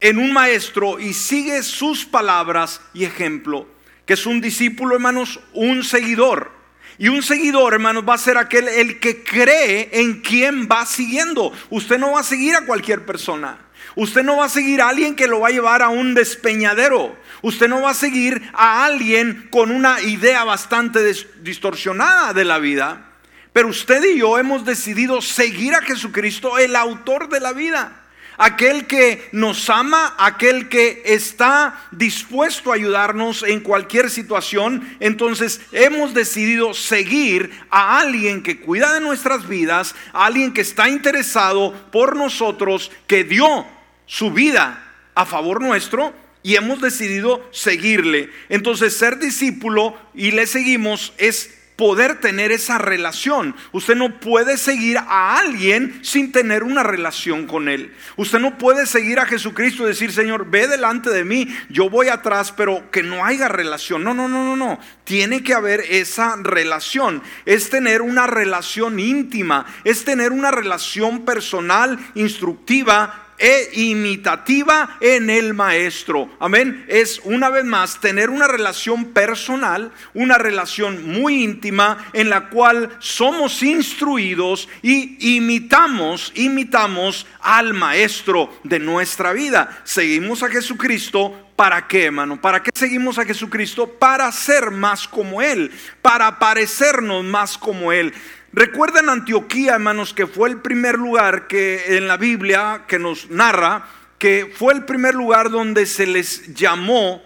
en 0.00 0.18
un 0.18 0.32
maestro 0.32 0.98
y 0.98 1.12
sigue 1.12 1.62
sus 1.62 2.04
palabras 2.04 2.80
y 2.94 3.04
ejemplo, 3.04 3.66
que 4.06 4.14
es 4.14 4.26
un 4.26 4.40
discípulo, 4.40 4.94
hermanos, 4.94 5.40
un 5.52 5.84
seguidor. 5.84 6.58
Y 6.98 7.08
un 7.08 7.22
seguidor, 7.22 7.72
hermanos, 7.72 8.04
va 8.06 8.14
a 8.14 8.18
ser 8.18 8.36
aquel 8.36 8.68
el 8.68 9.00
que 9.00 9.24
cree 9.24 9.88
en 9.90 10.20
quien 10.20 10.68
va 10.70 10.84
siguiendo. 10.84 11.50
Usted 11.70 11.98
no 11.98 12.12
va 12.12 12.20
a 12.20 12.24
seguir 12.24 12.54
a 12.54 12.66
cualquier 12.66 13.06
persona. 13.06 13.58
Usted 13.96 14.22
no 14.22 14.36
va 14.36 14.46
a 14.46 14.48
seguir 14.48 14.80
a 14.80 14.88
alguien 14.88 15.16
que 15.16 15.26
lo 15.26 15.40
va 15.40 15.48
a 15.48 15.52
llevar 15.52 15.82
a 15.82 15.88
un 15.88 16.14
despeñadero. 16.14 17.16
Usted 17.42 17.68
no 17.68 17.82
va 17.82 17.90
a 17.90 17.94
seguir 17.94 18.42
a 18.52 18.84
alguien 18.84 19.48
con 19.50 19.70
una 19.70 20.00
idea 20.00 20.44
bastante 20.44 21.00
distorsionada 21.42 22.32
de 22.32 22.44
la 22.44 22.58
vida. 22.58 23.06
Pero 23.52 23.68
usted 23.68 24.04
y 24.04 24.18
yo 24.18 24.38
hemos 24.38 24.64
decidido 24.64 25.20
seguir 25.20 25.74
a 25.74 25.82
Jesucristo, 25.82 26.58
el 26.58 26.76
autor 26.76 27.28
de 27.28 27.40
la 27.40 27.52
vida 27.52 28.00
aquel 28.40 28.86
que 28.86 29.28
nos 29.32 29.68
ama, 29.68 30.14
aquel 30.16 30.70
que 30.70 31.02
está 31.04 31.88
dispuesto 31.90 32.72
a 32.72 32.74
ayudarnos 32.74 33.42
en 33.42 33.60
cualquier 33.60 34.08
situación. 34.08 34.96
Entonces 34.98 35.60
hemos 35.72 36.14
decidido 36.14 36.72
seguir 36.72 37.50
a 37.68 38.00
alguien 38.00 38.42
que 38.42 38.58
cuida 38.58 38.94
de 38.94 39.00
nuestras 39.00 39.46
vidas, 39.46 39.94
a 40.14 40.24
alguien 40.24 40.54
que 40.54 40.62
está 40.62 40.88
interesado 40.88 41.74
por 41.92 42.16
nosotros, 42.16 42.90
que 43.06 43.24
dio 43.24 43.66
su 44.10 44.32
vida 44.32 44.82
a 45.14 45.24
favor 45.24 45.62
nuestro 45.62 46.12
y 46.42 46.56
hemos 46.56 46.80
decidido 46.80 47.48
seguirle. 47.52 48.28
Entonces 48.48 48.96
ser 48.96 49.20
discípulo 49.20 49.96
y 50.14 50.32
le 50.32 50.48
seguimos 50.48 51.12
es 51.16 51.56
poder 51.76 52.18
tener 52.18 52.50
esa 52.50 52.76
relación. 52.78 53.54
Usted 53.70 53.94
no 53.94 54.18
puede 54.18 54.58
seguir 54.58 54.98
a 54.98 55.38
alguien 55.38 56.00
sin 56.02 56.32
tener 56.32 56.64
una 56.64 56.82
relación 56.82 57.46
con 57.46 57.68
él. 57.68 57.94
Usted 58.16 58.40
no 58.40 58.58
puede 58.58 58.84
seguir 58.84 59.20
a 59.20 59.26
Jesucristo 59.26 59.84
y 59.84 59.86
decir, 59.86 60.10
Señor, 60.10 60.50
ve 60.50 60.66
delante 60.66 61.10
de 61.10 61.24
mí, 61.24 61.46
yo 61.68 61.88
voy 61.88 62.08
atrás, 62.08 62.52
pero 62.52 62.90
que 62.90 63.04
no 63.04 63.24
haya 63.24 63.46
relación. 63.46 64.02
No, 64.02 64.12
no, 64.12 64.28
no, 64.28 64.44
no, 64.44 64.56
no. 64.56 64.80
Tiene 65.04 65.44
que 65.44 65.54
haber 65.54 65.82
esa 65.88 66.34
relación. 66.42 67.22
Es 67.46 67.70
tener 67.70 68.02
una 68.02 68.26
relación 68.26 68.98
íntima, 68.98 69.66
es 69.84 70.04
tener 70.04 70.32
una 70.32 70.50
relación 70.50 71.24
personal, 71.24 71.96
instructiva 72.16 73.28
e 73.40 73.70
imitativa 73.72 74.98
en 75.00 75.30
el 75.30 75.54
maestro. 75.54 76.28
Amén. 76.38 76.84
Es 76.86 77.20
una 77.24 77.48
vez 77.48 77.64
más 77.64 77.98
tener 77.98 78.30
una 78.30 78.46
relación 78.46 79.06
personal, 79.06 79.90
una 80.14 80.36
relación 80.36 81.10
muy 81.10 81.42
íntima 81.42 82.10
en 82.12 82.28
la 82.28 82.50
cual 82.50 82.90
somos 82.98 83.62
instruidos 83.62 84.68
y 84.82 85.36
imitamos, 85.36 86.32
imitamos 86.34 87.26
al 87.40 87.72
maestro 87.72 88.52
de 88.62 88.78
nuestra 88.78 89.32
vida. 89.32 89.80
Seguimos 89.84 90.42
a 90.42 90.48
Jesucristo 90.48 91.34
¿Para 91.60 91.86
qué, 91.86 92.06
hermano? 92.06 92.40
¿Para 92.40 92.62
qué 92.62 92.70
seguimos 92.74 93.18
a 93.18 93.26
Jesucristo? 93.26 93.86
Para 93.86 94.32
ser 94.32 94.70
más 94.70 95.06
como 95.06 95.42
Él, 95.42 95.70
para 96.00 96.38
parecernos 96.38 97.22
más 97.22 97.58
como 97.58 97.92
Él. 97.92 98.14
Recuerden 98.52 99.08
Antioquía, 99.08 99.74
hermanos, 99.74 100.12
que 100.12 100.26
fue 100.26 100.48
el 100.48 100.60
primer 100.60 100.98
lugar 100.98 101.46
que 101.46 101.96
en 101.96 102.08
la 102.08 102.16
Biblia 102.16 102.84
que 102.88 102.98
nos 102.98 103.30
narra 103.30 103.86
que 104.18 104.52
fue 104.54 104.74
el 104.74 104.84
primer 104.84 105.14
lugar 105.14 105.50
donde 105.50 105.86
se 105.86 106.06
les 106.06 106.52
llamó 106.52 107.22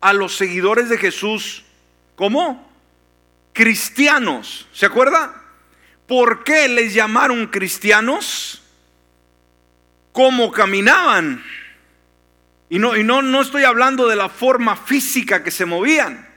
a 0.00 0.12
los 0.12 0.36
seguidores 0.36 0.88
de 0.88 0.98
Jesús 0.98 1.64
¿cómo? 2.16 2.72
Cristianos. 3.52 4.66
¿Se 4.72 4.86
acuerda? 4.86 5.42
¿Por 6.06 6.42
qué 6.42 6.68
les 6.68 6.94
llamaron 6.94 7.46
cristianos? 7.48 8.62
¿Cómo 10.12 10.50
caminaban? 10.50 11.44
Y 12.70 12.78
no, 12.78 12.96
y 12.96 13.04
no, 13.04 13.22
no 13.22 13.42
estoy 13.42 13.64
hablando 13.64 14.08
de 14.08 14.16
la 14.16 14.30
forma 14.30 14.74
física 14.76 15.44
que 15.44 15.50
se 15.50 15.66
movían, 15.66 16.28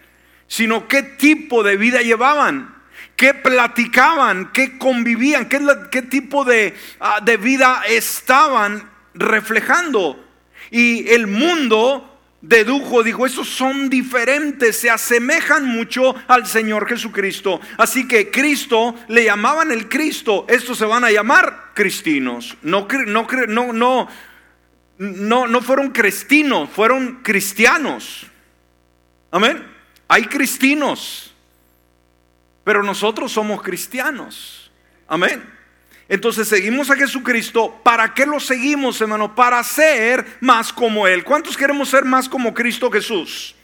sino 0.47 0.87
qué 0.87 1.01
tipo 1.01 1.63
de 1.63 1.77
vida 1.77 2.01
llevaban 2.01 2.74
qué 3.15 3.33
platicaban, 3.33 4.51
qué 4.51 4.77
convivían, 4.77 5.47
qué, 5.47 6.01
tipo 6.01 6.43
de, 6.43 6.73
ah, 6.99 7.19
de 7.23 7.37
vida 7.37 7.83
estaban 7.87 8.89
reflejando. 9.13 10.23
Y 10.71 11.09
el 11.09 11.27
mundo 11.27 12.15
dedujo, 12.41 13.03
dijo, 13.03 13.25
esos 13.25 13.47
son 13.47 13.89
diferentes, 13.89 14.77
se 14.77 14.89
asemejan 14.89 15.65
mucho 15.65 16.15
al 16.27 16.45
Señor 16.45 16.87
Jesucristo. 16.87 17.59
Así 17.77 18.07
que 18.07 18.29
Cristo 18.29 18.95
le 19.07 19.25
llamaban 19.25 19.71
el 19.71 19.89
Cristo, 19.89 20.45
estos 20.47 20.77
se 20.77 20.85
van 20.85 21.03
a 21.03 21.11
llamar 21.11 21.71
cristinos. 21.73 22.57
No, 22.61 22.87
no, 23.07 23.27
no, 23.47 23.73
no, 23.73 24.07
no, 24.97 25.47
no 25.47 25.61
fueron 25.61 25.89
cristinos, 25.89 26.69
fueron 26.69 27.21
cristianos. 27.23 28.27
Amén. 29.31 29.65
Hay 30.07 30.25
cristinos, 30.25 31.34
pero 32.65 32.83
nosotros 32.83 33.31
somos 33.31 33.61
cristianos. 33.61 34.69
Amén. 35.07 35.41
Entonces 36.09 36.47
seguimos 36.47 36.89
a 36.89 36.95
Jesucristo. 36.95 37.79
¿Para 37.83 38.13
qué 38.13 38.25
lo 38.25 38.39
seguimos, 38.39 38.99
hermano? 38.99 39.33
Para 39.33 39.63
ser 39.63 40.25
más 40.41 40.73
como 40.73 41.07
Él. 41.07 41.23
¿Cuántos 41.23 41.55
queremos 41.55 41.89
ser 41.89 42.03
más 42.03 42.27
como 42.27 42.53
Cristo 42.53 42.91
Jesús? 42.91 43.55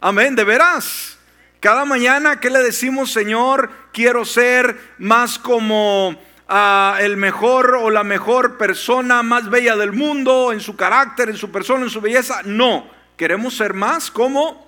Amén, 0.00 0.34
de 0.34 0.44
veras. 0.44 1.18
Cada 1.60 1.84
mañana, 1.84 2.40
¿qué 2.40 2.48
le 2.48 2.60
decimos, 2.60 3.12
Señor? 3.12 3.70
Quiero 3.92 4.24
ser 4.24 4.94
más 4.96 5.38
como 5.38 6.16
ah, 6.48 6.96
el 7.00 7.18
mejor 7.18 7.74
o 7.74 7.90
la 7.90 8.04
mejor 8.04 8.56
persona 8.56 9.22
más 9.22 9.50
bella 9.50 9.76
del 9.76 9.92
mundo 9.92 10.52
en 10.52 10.60
su 10.60 10.74
carácter, 10.74 11.28
en 11.28 11.36
su 11.36 11.50
persona, 11.50 11.84
en 11.84 11.90
su 11.90 12.00
belleza. 12.00 12.40
No, 12.44 12.88
queremos 13.16 13.56
ser 13.56 13.74
más 13.74 14.10
como 14.10 14.67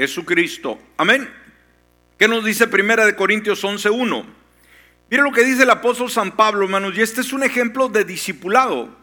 Jesucristo. 0.00 0.78
Amén. 0.96 1.28
¿Qué 2.18 2.26
nos 2.26 2.42
dice 2.42 2.66
Primera 2.66 3.04
de 3.04 3.14
Corintios 3.14 3.62
11:1? 3.62 4.24
Mire 5.10 5.22
lo 5.22 5.30
que 5.30 5.44
dice 5.44 5.64
el 5.64 5.68
apóstol 5.70 6.10
San 6.10 6.36
Pablo, 6.36 6.64
hermanos, 6.64 6.96
y 6.96 7.02
este 7.02 7.20
es 7.20 7.34
un 7.34 7.42
ejemplo 7.42 7.90
de 7.90 8.04
discipulado. 8.04 8.96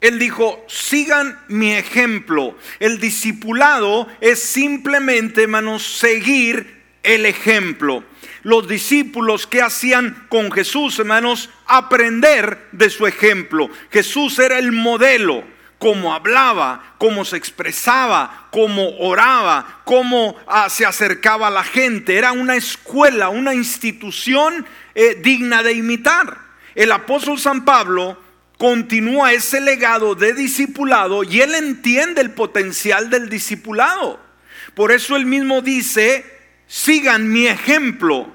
Él 0.00 0.18
dijo, 0.18 0.64
sigan 0.68 1.38
mi 1.48 1.74
ejemplo. 1.74 2.56
El 2.80 2.98
discipulado 2.98 4.08
es 4.22 4.42
simplemente, 4.42 5.42
hermanos, 5.42 5.82
seguir 5.98 6.80
el 7.02 7.26
ejemplo. 7.26 8.02
Los 8.42 8.66
discípulos 8.66 9.46
que 9.46 9.60
hacían 9.60 10.28
con 10.30 10.50
Jesús, 10.50 10.98
hermanos, 10.98 11.50
aprender 11.66 12.68
de 12.72 12.88
su 12.88 13.06
ejemplo. 13.06 13.68
Jesús 13.90 14.38
era 14.38 14.58
el 14.58 14.72
modelo 14.72 15.44
cómo 15.82 16.14
hablaba, 16.14 16.94
cómo 16.96 17.24
se 17.24 17.36
expresaba, 17.36 18.46
cómo 18.52 18.96
oraba, 19.00 19.80
cómo 19.82 20.36
ah, 20.46 20.70
se 20.70 20.86
acercaba 20.86 21.48
a 21.48 21.50
la 21.50 21.64
gente. 21.64 22.16
Era 22.16 22.30
una 22.30 22.54
escuela, 22.54 23.30
una 23.30 23.52
institución 23.52 24.64
eh, 24.94 25.18
digna 25.20 25.64
de 25.64 25.72
imitar. 25.72 26.38
El 26.76 26.92
apóstol 26.92 27.40
San 27.40 27.64
Pablo 27.64 28.16
continúa 28.58 29.32
ese 29.32 29.60
legado 29.60 30.14
de 30.14 30.34
discipulado 30.34 31.24
y 31.24 31.40
él 31.40 31.52
entiende 31.56 32.20
el 32.20 32.30
potencial 32.30 33.10
del 33.10 33.28
discipulado. 33.28 34.20
Por 34.74 34.92
eso 34.92 35.16
él 35.16 35.26
mismo 35.26 35.62
dice, 35.62 36.24
sigan 36.68 37.28
mi 37.28 37.48
ejemplo. 37.48 38.32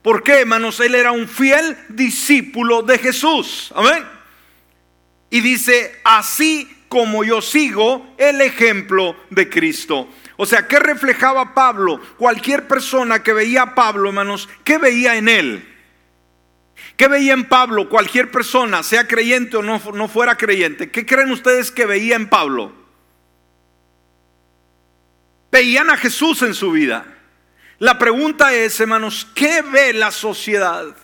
¿Por 0.00 0.22
qué, 0.22 0.40
hermanos? 0.40 0.80
Él 0.80 0.94
era 0.94 1.12
un 1.12 1.28
fiel 1.28 1.76
discípulo 1.90 2.80
de 2.80 2.96
Jesús. 2.96 3.70
Amén. 3.76 4.02
Y 5.28 5.42
dice, 5.42 6.00
así 6.02 6.75
como 6.88 7.24
yo 7.24 7.40
sigo 7.42 8.14
el 8.18 8.40
ejemplo 8.40 9.16
de 9.30 9.48
Cristo. 9.48 10.08
O 10.36 10.46
sea, 10.46 10.68
¿qué 10.68 10.78
reflejaba 10.78 11.54
Pablo? 11.54 12.00
Cualquier 12.16 12.68
persona 12.68 13.22
que 13.22 13.32
veía 13.32 13.62
a 13.62 13.74
Pablo, 13.74 14.08
hermanos, 14.08 14.48
¿qué 14.64 14.78
veía 14.78 15.16
en 15.16 15.28
él? 15.28 15.72
¿Qué 16.96 17.08
veía 17.08 17.32
en 17.32 17.48
Pablo? 17.48 17.88
Cualquier 17.88 18.30
persona, 18.30 18.82
sea 18.82 19.06
creyente 19.06 19.56
o 19.56 19.62
no, 19.62 19.80
no 19.94 20.08
fuera 20.08 20.36
creyente, 20.36 20.90
¿qué 20.90 21.04
creen 21.06 21.30
ustedes 21.30 21.70
que 21.70 21.86
veía 21.86 22.16
en 22.16 22.28
Pablo? 22.28 22.72
Veían 25.50 25.90
a 25.90 25.96
Jesús 25.96 26.42
en 26.42 26.54
su 26.54 26.72
vida. 26.72 27.06
La 27.78 27.98
pregunta 27.98 28.54
es, 28.54 28.78
hermanos, 28.80 29.26
¿qué 29.34 29.62
ve 29.62 29.92
la 29.92 30.10
sociedad? 30.10 30.96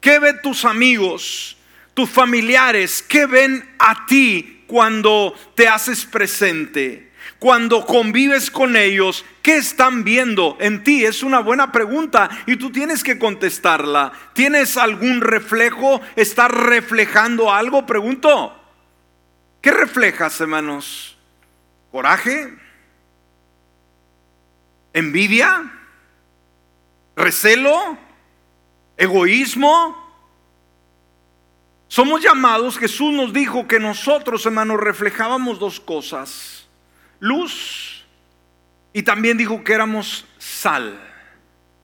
¿Qué 0.00 0.18
ve 0.18 0.34
tus 0.34 0.64
amigos, 0.64 1.56
tus 1.94 2.08
familiares? 2.08 3.02
¿Qué 3.06 3.26
ven 3.26 3.74
a 3.78 4.06
ti 4.06 4.55
cuando 4.66 5.34
te 5.54 5.68
haces 5.68 6.04
presente, 6.04 7.12
cuando 7.38 7.84
convives 7.84 8.50
con 8.50 8.76
ellos, 8.76 9.24
¿qué 9.42 9.56
están 9.56 10.04
viendo 10.04 10.56
en 10.60 10.82
ti? 10.84 11.04
Es 11.04 11.22
una 11.22 11.40
buena 11.40 11.72
pregunta 11.72 12.30
y 12.46 12.56
tú 12.56 12.70
tienes 12.70 13.02
que 13.02 13.18
contestarla. 13.18 14.12
¿Tienes 14.32 14.76
algún 14.76 15.20
reflejo? 15.20 16.00
¿Estás 16.16 16.50
reflejando 16.50 17.52
algo? 17.52 17.84
Pregunto. 17.84 18.54
¿Qué 19.60 19.70
reflejas, 19.70 20.40
hermanos? 20.40 21.18
¿Coraje? 21.90 22.54
¿Envidia? 24.92 25.72
¿Recelo? 27.16 27.98
¿Egoísmo? 28.96 30.05
Somos 31.96 32.22
llamados, 32.22 32.76
Jesús 32.78 33.10
nos 33.14 33.32
dijo 33.32 33.66
que 33.66 33.80
nosotros, 33.80 34.44
hermanos, 34.44 34.78
reflejábamos 34.78 35.58
dos 35.58 35.80
cosas, 35.80 36.68
luz 37.20 38.04
y 38.92 39.02
también 39.02 39.38
dijo 39.38 39.64
que 39.64 39.72
éramos 39.72 40.26
sal 40.36 41.00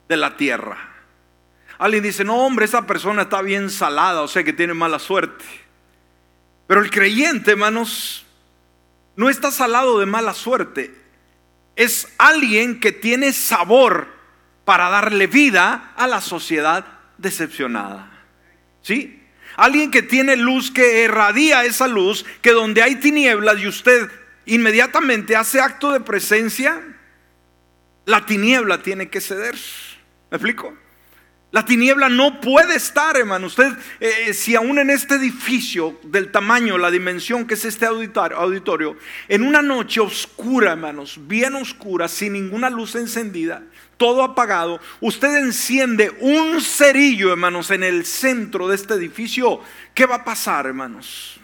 de 0.07 0.15
la 0.15 0.37
tierra. 0.37 0.77
Alguien 1.79 2.03
dice, 2.03 2.23
no 2.23 2.45
hombre, 2.45 2.65
esa 2.65 2.85
persona 2.85 3.23
está 3.23 3.41
bien 3.41 3.71
salada, 3.71 4.21
o 4.21 4.27
sea 4.27 4.43
que 4.43 4.53
tiene 4.53 4.75
mala 4.75 4.99
suerte. 4.99 5.45
Pero 6.67 6.81
el 6.81 6.91
creyente, 6.91 7.53
hermanos, 7.53 8.23
no 9.15 9.31
está 9.31 9.49
salado 9.49 9.97
de 9.97 10.05
mala 10.05 10.35
suerte. 10.35 10.93
Es 11.75 12.07
alguien 12.19 12.79
que 12.79 12.91
tiene 12.91 13.33
sabor 13.33 14.09
para 14.63 14.89
darle 14.91 15.25
vida 15.25 15.91
a 15.95 16.05
la 16.05 16.21
sociedad 16.21 16.85
decepcionada. 17.17 18.11
¿Sí? 18.83 19.22
Alguien 19.55 19.91
que 19.91 20.01
tiene 20.01 20.35
luz, 20.35 20.71
que 20.71 21.03
irradia 21.03 21.63
esa 21.65 21.87
luz, 21.87 22.25
que 22.41 22.51
donde 22.51 22.81
hay 22.81 22.95
tinieblas 22.95 23.59
y 23.59 23.67
usted 23.67 24.09
inmediatamente 24.45 25.35
hace 25.35 25.61
acto 25.61 25.91
de 25.91 25.99
presencia, 25.99 26.81
la 28.05 28.25
tiniebla 28.25 28.81
tiene 28.81 29.09
que 29.09 29.21
ceder. 29.21 29.55
¿Me 30.31 30.37
explico? 30.37 30.77
La 31.53 31.63
tiniebla 31.63 32.09
no 32.09 32.41
puede 32.41 32.75
estar, 32.75 33.15
hermano. 33.15 33.45
Usted, 33.45 33.73
eh, 33.99 34.11
eh, 34.25 34.33
si 34.33 34.55
aún 34.55 34.79
en 34.79 34.89
este 34.89 35.13
edificio 35.13 35.99
del 36.01 36.31
tamaño, 36.31 36.79
la 36.79 36.89
dimensión 36.89 37.45
que 37.45 37.53
es 37.53 37.63
este 37.63 37.85
auditorio, 37.85 38.97
en 39.27 39.43
una 39.43 39.61
noche 39.61 39.99
oscura, 40.01 40.71
hermanos, 40.71 41.19
bien 41.27 41.53
oscura, 41.53 42.07
sin 42.07 42.33
ninguna 42.33 42.71
luz 42.71 42.95
encendida, 42.95 43.61
todo 43.97 44.23
apagado, 44.23 44.79
usted 44.99 45.37
enciende 45.37 46.09
un 46.21 46.59
cerillo, 46.59 47.29
hermanos, 47.29 47.69
en 47.69 47.83
el 47.83 48.07
centro 48.07 48.67
de 48.67 48.73
este 48.73 48.95
edificio, 48.95 49.61
¿qué 49.93 50.07
va 50.07 50.15
a 50.15 50.25
pasar, 50.25 50.65
hermanos? 50.65 51.39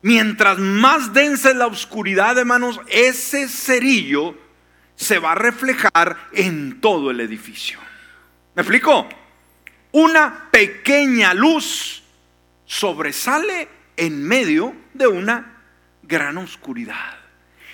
Mientras 0.00 0.60
más 0.60 1.12
densa 1.12 1.50
es 1.50 1.56
la 1.56 1.66
oscuridad, 1.66 2.38
hermanos, 2.38 2.80
ese 2.86 3.48
cerillo 3.48 4.38
se 4.94 5.18
va 5.18 5.32
a 5.32 5.34
reflejar 5.34 6.28
en 6.30 6.80
todo 6.80 7.10
el 7.10 7.18
edificio. 7.18 7.80
¿Me 8.56 8.62
explico? 8.62 9.06
Una 9.92 10.48
pequeña 10.50 11.34
luz 11.34 12.02
sobresale 12.64 13.68
en 13.98 14.24
medio 14.24 14.74
de 14.94 15.06
una 15.06 15.58
gran 16.02 16.38
oscuridad. 16.38 17.18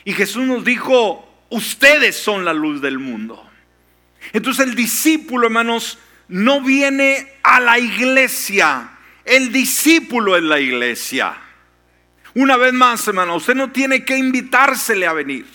Y 0.05 0.13
Jesús 0.13 0.45
nos 0.45 0.65
dijo, 0.65 1.47
ustedes 1.51 2.17
son 2.17 2.45
la 2.45 2.53
luz 2.53 2.83
del 2.83 2.99
mundo. 2.99 3.49
Entonces 4.33 4.67
el 4.67 4.75
discípulo, 4.75 5.47
hermanos, 5.47 6.01
no 6.27 6.61
viene 6.61 7.33
a 7.45 7.61
la 7.61 7.79
iglesia. 7.79 8.91
El 9.25 9.53
discípulo 9.53 10.37
es 10.37 10.43
la 10.43 10.59
iglesia. 10.59 11.37
Una 12.35 12.57
vez 12.57 12.73
más, 12.73 13.07
hermano, 13.07 13.37
usted 13.37 13.55
no 13.55 13.71
tiene 13.71 14.05
que 14.05 14.17
invitársele 14.17 15.07
a 15.07 15.13
venir. 15.13 15.47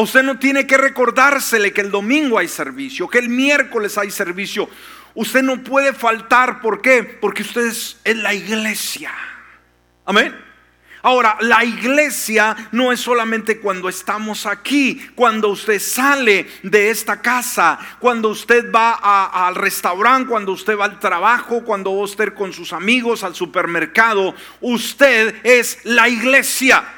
Usted 0.00 0.22
no 0.22 0.38
tiene 0.38 0.66
que 0.66 0.76
recordársele 0.76 1.72
que 1.72 1.80
el 1.80 1.90
domingo 1.90 2.38
hay 2.38 2.48
servicio, 2.48 3.08
que 3.08 3.18
el 3.18 3.28
miércoles 3.28 3.98
hay 3.98 4.10
servicio. 4.10 4.68
Usted 5.14 5.42
no 5.42 5.62
puede 5.62 5.92
faltar. 5.92 6.60
¿Por 6.60 6.80
qué? 6.80 7.02
Porque 7.02 7.42
usted 7.42 7.66
es 7.66 7.96
la 8.04 8.32
iglesia. 8.34 9.12
Amén. 10.04 10.48
Ahora, 11.02 11.36
la 11.40 11.64
iglesia 11.64 12.56
no 12.72 12.90
es 12.90 13.00
solamente 13.00 13.60
cuando 13.60 13.88
estamos 13.88 14.46
aquí, 14.46 15.10
cuando 15.14 15.48
usted 15.48 15.80
sale 15.80 16.46
de 16.64 16.90
esta 16.90 17.22
casa, 17.22 17.78
cuando 18.00 18.30
usted 18.30 18.72
va 18.72 19.26
al 19.46 19.54
restaurante, 19.54 20.28
cuando 20.28 20.52
usted 20.52 20.76
va 20.76 20.86
al 20.86 20.98
trabajo, 20.98 21.62
cuando 21.64 21.96
va 21.96 22.04
estar 22.04 22.34
con 22.34 22.52
sus 22.52 22.72
amigos, 22.72 23.22
al 23.22 23.34
supermercado. 23.34 24.34
Usted 24.60 25.36
es 25.44 25.78
la 25.84 26.08
iglesia. 26.08 26.97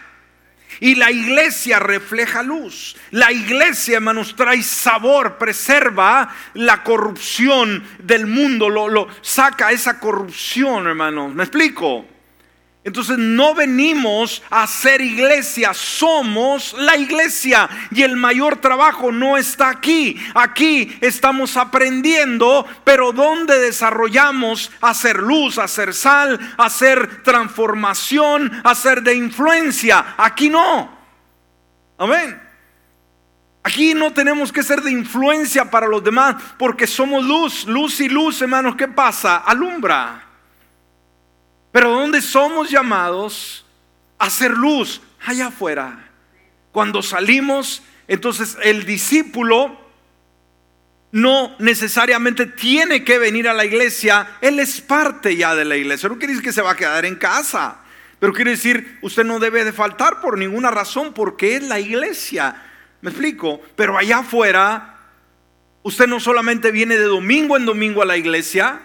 Y 0.81 0.95
la 0.95 1.11
iglesia 1.11 1.79
refleja 1.79 2.43
luz. 2.43 2.97
La 3.11 3.31
iglesia, 3.31 3.97
hermanos, 3.97 4.35
trae 4.35 4.63
sabor, 4.63 5.39
preserva 5.39 6.35
la 6.55 6.83
corrupción 6.83 7.85
del 8.03 8.27
mundo, 8.27 8.69
lo, 8.69 8.89
lo 8.89 9.09
saca 9.21 9.71
esa 9.71 10.01
corrupción, 10.01 10.87
hermanos. 10.87 11.35
¿Me 11.35 11.45
explico? 11.45 12.07
Entonces 12.83 13.19
no 13.19 13.55
venimos 13.55 14.43
a 14.49 14.67
ser 14.67 15.03
iglesia, 15.03 15.75
somos 15.75 16.73
la 16.79 16.97
iglesia 16.97 17.69
y 17.91 18.03
el 18.03 18.17
mayor 18.17 18.57
trabajo 18.57 19.13
no 19.13 19.37
está 19.37 19.69
aquí. 19.69 20.17
Aquí 20.35 20.97
estamos 21.03 21.59
aprendiendo, 21.59 22.67
pero 22.83 23.13
¿dónde 23.13 23.59
desarrollamos 23.59 24.71
hacer 24.81 25.19
luz, 25.19 25.59
hacer 25.59 25.93
sal, 25.93 26.41
hacer 26.57 27.23
transformación, 27.23 28.51
hacer 28.65 29.03
de 29.03 29.15
influencia? 29.15 30.15
Aquí 30.17 30.49
no. 30.49 30.99
Amén. 31.99 32.41
Aquí 33.63 33.93
no 33.93 34.11
tenemos 34.15 34.51
que 34.51 34.63
ser 34.63 34.81
de 34.81 34.91
influencia 34.91 35.71
para 35.71 35.87
los 35.87 36.03
demás 36.03 36.37
porque 36.59 36.87
somos 36.87 37.23
luz, 37.23 37.67
luz 37.67 38.01
y 38.01 38.09
luz, 38.09 38.41
hermanos. 38.41 38.75
¿Qué 38.75 38.89
pasa? 38.89 39.37
Alumbra. 39.37 40.30
Pero 41.73 41.91
¿dónde 41.91 42.21
somos 42.21 42.71
llamados 42.71 43.65
a 44.19 44.27
hacer 44.27 44.53
luz? 44.53 45.01
Allá 45.25 45.49
afuera. 45.49 46.11
Cuando 46.73 47.03
salimos, 47.03 47.83
entonces 48.09 48.57
el 48.63 48.85
discípulo 48.85 49.79
no 51.13 51.57
necesariamente 51.59 52.47
tiene 52.47 53.05
que 53.05 53.19
venir 53.19 53.49
a 53.49 53.55
la 53.55 53.65
iglesia, 53.65 54.39
él 54.41 54.61
es 54.61 54.81
parte 54.81 55.37
ya 55.37 55.55
de 55.55 55.65
la 55.65 55.77
iglesia. 55.77 56.09
No 56.09 56.19
quiere 56.19 56.35
decir 56.35 56.45
que 56.45 56.53
se 56.53 56.63
va 56.63 56.73
a 56.73 56.77
quedar 56.77 57.05
en 57.05 57.17
casa, 57.17 57.79
pero 58.19 58.33
quiere 58.33 58.53
decir, 58.53 58.99
usted 59.03 59.25
no 59.25 59.39
debe 59.39 59.65
de 59.65 59.73
faltar 59.73 60.21
por 60.21 60.39
ninguna 60.39 60.71
razón 60.71 61.13
porque 61.13 61.57
es 61.57 61.63
la 61.65 61.81
iglesia. 61.81 62.63
¿Me 63.01 63.11
explico? 63.11 63.61
Pero 63.77 63.97
allá 63.97 64.19
afuera, 64.19 64.99
usted 65.83 66.07
no 66.07 66.21
solamente 66.21 66.71
viene 66.71 66.97
de 66.97 67.05
domingo 67.05 67.57
en 67.57 67.65
domingo 67.65 68.03
a 68.03 68.07
la 68.07 68.17
iglesia, 68.17 68.81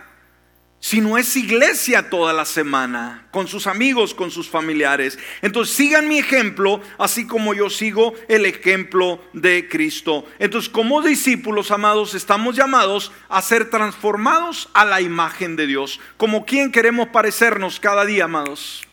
si 0.85 1.01
no 1.01 1.17
es 1.17 1.35
iglesia 1.35 2.11
toda 2.11 2.31
la 2.31 2.45
semana, 2.45 3.25
con 3.31 3.47
sus 3.47 3.65
amigos, 3.65 4.13
con 4.13 4.29
sus 4.29 4.47
familiares. 4.47 5.17
Entonces 5.41 5.75
sigan 5.75 6.07
mi 6.07 6.19
ejemplo, 6.19 6.79
así 6.99 7.25
como 7.25 7.55
yo 7.55 7.71
sigo 7.71 8.13
el 8.27 8.45
ejemplo 8.45 9.19
de 9.33 9.67
Cristo. 9.67 10.27
Entonces 10.37 10.69
como 10.69 11.01
discípulos 11.01 11.71
amados 11.71 12.13
estamos 12.13 12.55
llamados 12.55 13.11
a 13.29 13.41
ser 13.41 13.71
transformados 13.71 14.69
a 14.75 14.85
la 14.85 15.01
imagen 15.01 15.55
de 15.55 15.65
Dios. 15.65 15.99
Como 16.17 16.45
quien 16.45 16.71
queremos 16.71 17.07
parecernos 17.07 17.79
cada 17.79 18.05
día, 18.05 18.25
amados. 18.25 18.83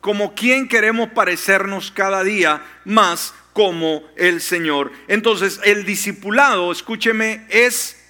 Como 0.00 0.34
quien 0.34 0.66
queremos 0.66 1.10
parecernos 1.10 1.92
cada 1.92 2.24
día 2.24 2.66
más 2.84 3.32
como 3.52 4.02
el 4.16 4.40
Señor. 4.40 4.90
Entonces 5.06 5.60
el 5.62 5.84
discipulado, 5.84 6.72
escúcheme, 6.72 7.46
es 7.48 8.04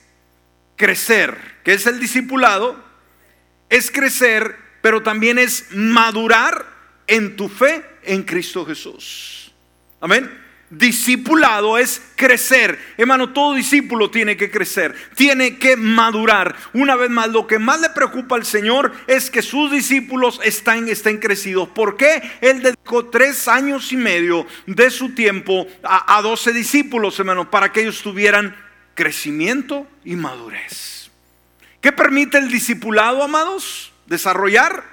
crecer. 0.76 1.36
¿Qué 1.62 1.74
es 1.74 1.86
el 1.86 2.00
discipulado? 2.00 2.90
Es 3.72 3.90
crecer, 3.90 4.54
pero 4.82 5.02
también 5.02 5.38
es 5.38 5.64
madurar 5.70 6.66
en 7.06 7.36
tu 7.36 7.48
fe 7.48 7.82
en 8.02 8.22
Cristo 8.22 8.66
Jesús. 8.66 9.50
Amén. 9.98 10.30
Discipulado 10.68 11.78
es 11.78 12.02
crecer. 12.14 12.78
Hermano, 12.98 13.32
todo 13.32 13.54
discípulo 13.54 14.10
tiene 14.10 14.36
que 14.36 14.50
crecer, 14.50 14.94
tiene 15.14 15.56
que 15.56 15.76
madurar. 15.76 16.54
Una 16.74 16.96
vez 16.96 17.08
más, 17.08 17.30
lo 17.30 17.46
que 17.46 17.58
más 17.58 17.80
le 17.80 17.88
preocupa 17.88 18.36
al 18.36 18.44
Señor 18.44 18.92
es 19.06 19.30
que 19.30 19.40
sus 19.40 19.72
discípulos 19.72 20.38
estén, 20.44 20.88
estén 20.88 21.16
crecidos. 21.16 21.70
¿Por 21.70 21.96
qué? 21.96 22.22
Él 22.42 22.62
dedicó 22.62 23.06
tres 23.06 23.48
años 23.48 23.90
y 23.90 23.96
medio 23.96 24.46
de 24.66 24.90
su 24.90 25.14
tiempo 25.14 25.66
a, 25.82 26.18
a 26.18 26.20
doce 26.20 26.52
discípulos, 26.52 27.18
hermano, 27.18 27.50
para 27.50 27.72
que 27.72 27.80
ellos 27.80 28.02
tuvieran 28.02 28.54
crecimiento 28.94 29.86
y 30.04 30.16
madurez. 30.16 30.91
¿Qué 31.82 31.90
permite 31.90 32.38
el 32.38 32.48
discipulado, 32.48 33.24
amados? 33.24 33.92
Desarrollar 34.06 34.84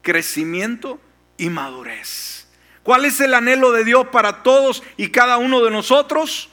crecimiento 0.00 0.98
y 1.36 1.50
madurez. 1.50 2.48
¿Cuál 2.82 3.04
es 3.04 3.20
el 3.20 3.34
anhelo 3.34 3.70
de 3.70 3.84
Dios 3.84 4.06
para 4.08 4.42
todos 4.42 4.82
y 4.96 5.08
cada 5.08 5.36
uno 5.36 5.62
de 5.62 5.70
nosotros? 5.70 6.48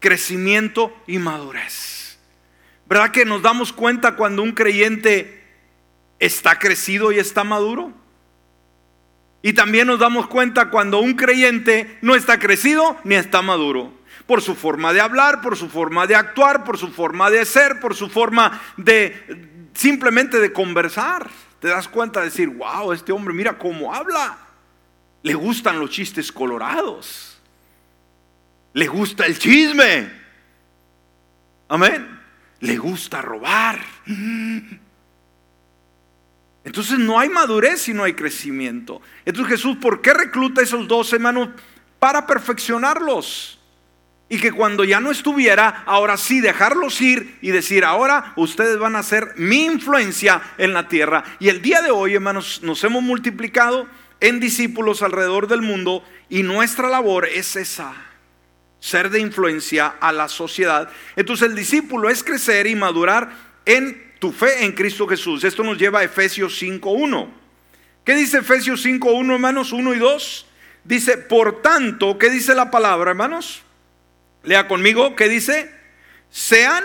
Crecimiento 0.00 0.92
y 1.06 1.18
madurez. 1.18 2.18
¿Verdad 2.86 3.12
que 3.12 3.24
nos 3.24 3.42
damos 3.42 3.72
cuenta 3.72 4.16
cuando 4.16 4.42
un 4.42 4.52
creyente 4.52 5.40
está 6.18 6.58
crecido 6.58 7.12
y 7.12 7.20
está 7.20 7.44
maduro? 7.44 7.92
Y 9.40 9.52
también 9.52 9.86
nos 9.86 10.00
damos 10.00 10.26
cuenta 10.26 10.68
cuando 10.68 10.98
un 10.98 11.14
creyente 11.14 11.96
no 12.02 12.16
está 12.16 12.40
crecido 12.40 12.98
ni 13.04 13.14
está 13.14 13.40
maduro 13.40 14.01
por 14.26 14.42
su 14.42 14.54
forma 14.54 14.92
de 14.92 15.00
hablar, 15.00 15.40
por 15.40 15.56
su 15.56 15.68
forma 15.68 16.06
de 16.06 16.14
actuar, 16.14 16.64
por 16.64 16.78
su 16.78 16.88
forma 16.88 17.30
de 17.30 17.44
ser, 17.44 17.80
por 17.80 17.94
su 17.94 18.08
forma 18.08 18.60
de 18.76 19.70
simplemente 19.74 20.38
de 20.38 20.52
conversar. 20.52 21.28
Te 21.60 21.68
das 21.68 21.88
cuenta 21.88 22.20
de 22.20 22.26
decir, 22.26 22.48
wow, 22.48 22.92
este 22.92 23.12
hombre 23.12 23.34
mira 23.34 23.56
cómo 23.58 23.94
habla. 23.94 24.38
Le 25.22 25.34
gustan 25.34 25.78
los 25.78 25.90
chistes 25.90 26.32
colorados. 26.32 27.40
Le 28.72 28.86
gusta 28.86 29.26
el 29.26 29.38
chisme. 29.38 30.10
Amén. 31.68 32.20
Le 32.60 32.76
gusta 32.76 33.22
robar. 33.22 33.80
Entonces 36.64 36.98
no 36.98 37.18
hay 37.18 37.28
madurez 37.28 37.82
si 37.82 37.94
no 37.94 38.04
hay 38.04 38.14
crecimiento. 38.14 39.00
Entonces 39.24 39.54
Jesús, 39.54 39.76
¿por 39.76 40.00
qué 40.00 40.14
recluta 40.14 40.62
esos 40.62 40.88
dos 40.88 41.12
hermanos? 41.12 41.50
Para 41.98 42.26
perfeccionarlos 42.26 43.61
y 44.32 44.38
que 44.38 44.50
cuando 44.50 44.82
ya 44.82 44.98
no 44.98 45.10
estuviera, 45.10 45.82
ahora 45.84 46.16
sí 46.16 46.40
dejarlos 46.40 47.02
ir 47.02 47.36
y 47.42 47.50
decir, 47.50 47.84
ahora 47.84 48.32
ustedes 48.36 48.78
van 48.78 48.96
a 48.96 49.02
ser 49.02 49.34
mi 49.36 49.66
influencia 49.66 50.40
en 50.56 50.72
la 50.72 50.88
tierra. 50.88 51.22
Y 51.38 51.50
el 51.50 51.60
día 51.60 51.82
de 51.82 51.90
hoy, 51.90 52.14
hermanos, 52.14 52.60
nos 52.62 52.82
hemos 52.82 53.02
multiplicado 53.02 53.86
en 54.20 54.40
discípulos 54.40 55.02
alrededor 55.02 55.48
del 55.48 55.60
mundo 55.60 56.02
y 56.30 56.44
nuestra 56.44 56.88
labor 56.88 57.26
es 57.26 57.56
esa, 57.56 57.92
ser 58.80 59.10
de 59.10 59.20
influencia 59.20 59.96
a 60.00 60.12
la 60.12 60.30
sociedad. 60.30 60.88
Entonces 61.14 61.50
el 61.50 61.54
discípulo 61.54 62.08
es 62.08 62.24
crecer 62.24 62.66
y 62.66 62.74
madurar 62.74 63.32
en 63.66 64.14
tu 64.18 64.32
fe 64.32 64.64
en 64.64 64.72
Cristo 64.72 65.06
Jesús. 65.06 65.44
Esto 65.44 65.62
nos 65.62 65.76
lleva 65.76 65.98
a 65.98 66.04
Efesios 66.04 66.58
5.1. 66.62 67.28
¿Qué 68.02 68.14
dice 68.14 68.38
Efesios 68.38 68.82
5.1, 68.82 69.30
hermanos? 69.30 69.74
1 69.74 69.92
y 69.92 69.98
2. 69.98 70.46
Dice, 70.84 71.18
por 71.18 71.60
tanto, 71.60 72.16
¿qué 72.16 72.30
dice 72.30 72.54
la 72.54 72.70
palabra, 72.70 73.10
hermanos? 73.10 73.62
Lea 74.42 74.66
conmigo, 74.66 75.14
¿qué 75.14 75.28
dice? 75.28 75.72
Sean 76.30 76.84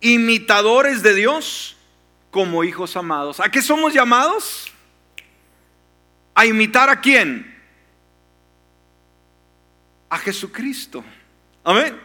imitadores 0.00 1.02
de 1.02 1.14
Dios 1.14 1.76
como 2.30 2.64
hijos 2.64 2.96
amados. 2.96 3.40
¿A 3.40 3.50
qué 3.50 3.62
somos 3.62 3.94
llamados? 3.94 4.70
¿A 6.34 6.46
imitar 6.46 6.90
a 6.90 7.00
quién? 7.00 7.56
A 10.10 10.18
Jesucristo. 10.18 11.04
Amén. 11.64 11.98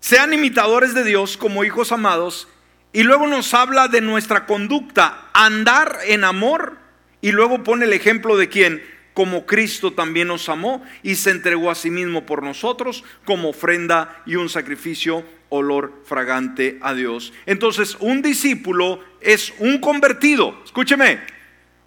Sean 0.00 0.32
imitadores 0.34 0.94
de 0.94 1.04
Dios 1.04 1.36
como 1.36 1.64
hijos 1.64 1.92
amados. 1.92 2.48
Y 2.92 3.04
luego 3.04 3.26
nos 3.26 3.54
habla 3.54 3.88
de 3.88 4.00
nuestra 4.00 4.46
conducta, 4.46 5.30
andar 5.32 5.98
en 6.06 6.24
amor. 6.24 6.78
Y 7.20 7.32
luego 7.32 7.64
pone 7.64 7.86
el 7.86 7.92
ejemplo 7.92 8.36
de 8.36 8.48
quién? 8.48 8.91
Como 9.14 9.46
Cristo 9.46 9.92
también 9.92 10.28
nos 10.28 10.48
amó 10.48 10.82
y 11.02 11.16
se 11.16 11.30
entregó 11.30 11.70
a 11.70 11.74
sí 11.74 11.90
mismo 11.90 12.24
por 12.24 12.42
nosotros 12.42 13.04
como 13.24 13.50
ofrenda 13.50 14.22
y 14.26 14.36
un 14.36 14.48
sacrificio 14.48 15.24
olor 15.48 16.02
fragante 16.06 16.78
a 16.80 16.94
Dios. 16.94 17.32
Entonces, 17.44 17.96
un 18.00 18.22
discípulo 18.22 19.00
es 19.20 19.52
un 19.58 19.78
convertido. 19.78 20.58
Escúcheme, 20.64 21.20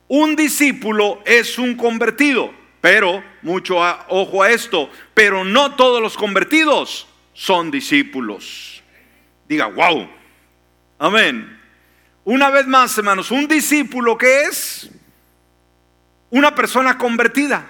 un 0.08 0.36
discípulo 0.36 1.22
es 1.26 1.58
un 1.58 1.76
convertido, 1.76 2.54
pero 2.80 3.24
mucho 3.42 3.78
ojo 4.10 4.44
a 4.44 4.52
esto, 4.52 4.90
pero 5.16 5.44
no 5.44 5.76
todos 5.76 6.02
los 6.02 6.16
convertidos 6.16 7.08
son 7.34 7.72
discípulos. 7.72 8.84
Diga, 9.48 9.66
wow. 9.66 10.08
Amén. 11.00 11.60
Una 12.24 12.50
vez 12.50 12.68
más, 12.68 12.98
hermanos, 12.98 13.32
un 13.32 13.48
discípulo 13.48 14.18
que 14.18 14.44
es 14.44 14.90
una 16.36 16.54
persona 16.54 16.98
convertida. 16.98 17.66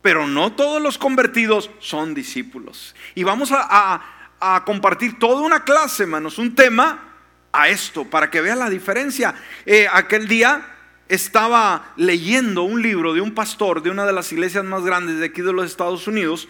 Pero 0.00 0.28
no 0.28 0.52
todos 0.52 0.80
los 0.80 0.96
convertidos 0.96 1.70
son 1.80 2.14
discípulos. 2.14 2.94
Y 3.16 3.24
vamos 3.24 3.50
a, 3.52 4.62
compartir 4.64 5.18
toda 5.18 5.42
una 5.42 5.64
clase, 5.64 6.04
hermanos, 6.04 6.38
un 6.38 6.54
tema 6.54 7.16
a 7.52 7.68
esto, 7.68 8.04
para 8.04 8.30
que 8.30 8.40
vea 8.40 8.54
la 8.54 8.70
diferencia. 8.70 9.34
Eh, 9.66 9.88
aquel 9.92 10.28
día 10.28 10.66
estaba 11.08 11.92
leyendo 11.96 12.62
un 12.62 12.80
libro 12.80 13.12
de 13.12 13.20
un 13.20 13.34
pastor 13.34 13.82
de 13.82 13.90
una 13.90 14.06
de 14.06 14.12
las 14.12 14.32
iglesias 14.32 14.64
más 14.64 14.84
grandes 14.84 15.18
de 15.18 15.26
aquí 15.26 15.42
de 15.42 15.52
los 15.52 15.66
Estados 15.66 16.06
Unidos. 16.06 16.48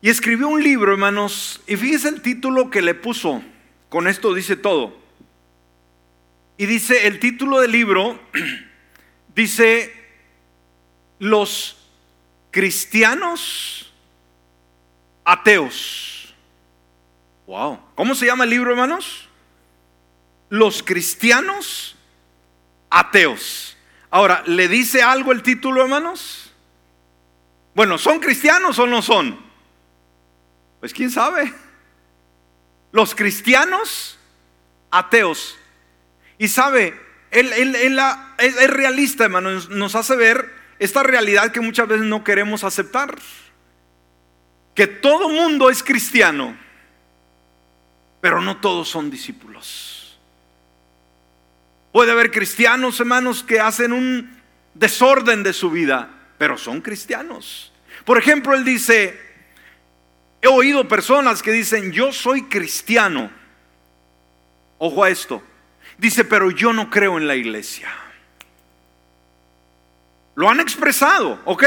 Y 0.00 0.08
escribió 0.08 0.48
un 0.48 0.62
libro, 0.62 0.92
hermanos, 0.92 1.62
y 1.66 1.76
fíjese 1.76 2.08
el 2.08 2.22
título 2.22 2.70
que 2.70 2.80
le 2.80 2.94
puso. 2.94 3.42
Con 3.90 4.08
esto 4.08 4.32
dice 4.32 4.56
todo. 4.56 4.98
Y 6.56 6.64
dice, 6.64 7.06
el 7.06 7.20
título 7.20 7.60
del 7.60 7.70
libro 7.70 8.18
dice 9.36 10.03
los 11.18 11.76
cristianos 12.50 13.92
ateos. 15.24 16.34
Wow. 17.46 17.80
¿Cómo 17.94 18.14
se 18.14 18.26
llama 18.26 18.44
el 18.44 18.50
libro, 18.50 18.70
hermanos? 18.70 19.28
Los 20.48 20.82
cristianos 20.82 21.96
ateos. 22.90 23.76
Ahora, 24.10 24.42
¿le 24.46 24.68
dice 24.68 25.02
algo 25.02 25.32
el 25.32 25.42
título, 25.42 25.82
hermanos? 25.82 26.52
Bueno, 27.74 27.98
¿son 27.98 28.20
cristianos 28.20 28.78
o 28.78 28.86
no 28.86 29.02
son? 29.02 29.38
Pues 30.80 30.94
quién 30.94 31.10
sabe. 31.10 31.52
Los 32.92 33.14
cristianos 33.14 34.18
ateos. 34.90 35.56
Y 36.38 36.48
sabe, 36.48 36.98
él, 37.30 37.52
es 38.38 38.70
realista, 38.70 39.24
hermano, 39.24 39.50
nos 39.50 39.94
hace 39.96 40.14
ver 40.14 40.63
esta 40.78 41.02
realidad 41.02 41.52
que 41.52 41.60
muchas 41.60 41.88
veces 41.88 42.06
no 42.06 42.24
queremos 42.24 42.64
aceptar. 42.64 43.16
Que 44.74 44.86
todo 44.86 45.28
mundo 45.28 45.70
es 45.70 45.82
cristiano, 45.82 46.56
pero 48.20 48.40
no 48.40 48.56
todos 48.56 48.88
son 48.88 49.10
discípulos. 49.10 50.18
Puede 51.92 52.10
haber 52.10 52.32
cristianos, 52.32 52.98
hermanos, 52.98 53.44
que 53.44 53.60
hacen 53.60 53.92
un 53.92 54.36
desorden 54.74 55.44
de 55.44 55.52
su 55.52 55.70
vida, 55.70 56.10
pero 56.38 56.58
son 56.58 56.80
cristianos. 56.80 57.72
Por 58.04 58.18
ejemplo, 58.18 58.54
él 58.54 58.64
dice, 58.64 59.18
he 60.42 60.48
oído 60.48 60.88
personas 60.88 61.40
que 61.40 61.52
dicen, 61.52 61.92
yo 61.92 62.12
soy 62.12 62.42
cristiano. 62.42 63.30
Ojo 64.78 65.04
a 65.04 65.10
esto. 65.10 65.42
Dice, 65.96 66.24
pero 66.24 66.50
yo 66.50 66.72
no 66.72 66.90
creo 66.90 67.16
en 67.16 67.28
la 67.28 67.36
iglesia. 67.36 67.88
Lo 70.34 70.50
han 70.50 70.60
expresado, 70.60 71.40
¿ok? 71.44 71.64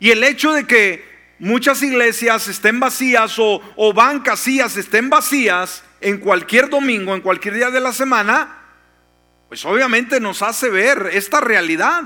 Y 0.00 0.10
el 0.10 0.24
hecho 0.24 0.52
de 0.52 0.66
que 0.66 1.04
muchas 1.38 1.82
iglesias 1.82 2.48
estén 2.48 2.80
vacías 2.80 3.38
o, 3.38 3.60
o 3.76 3.92
bancas 3.92 4.46
estén 4.46 5.10
vacías 5.10 5.84
en 6.00 6.18
cualquier 6.18 6.68
domingo, 6.68 7.14
en 7.14 7.20
cualquier 7.20 7.54
día 7.54 7.70
de 7.70 7.80
la 7.80 7.92
semana, 7.92 8.58
pues 9.48 9.64
obviamente 9.64 10.20
nos 10.20 10.42
hace 10.42 10.70
ver 10.70 11.10
esta 11.12 11.40
realidad, 11.40 12.04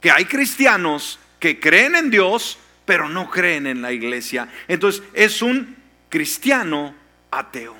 que 0.00 0.10
hay 0.10 0.24
cristianos 0.24 1.18
que 1.38 1.58
creen 1.58 1.96
en 1.96 2.10
Dios, 2.10 2.58
pero 2.84 3.08
no 3.08 3.30
creen 3.30 3.66
en 3.66 3.82
la 3.82 3.92
iglesia. 3.92 4.48
Entonces 4.68 5.02
es 5.12 5.42
un 5.42 5.76
cristiano 6.08 6.94
ateo. 7.30 7.76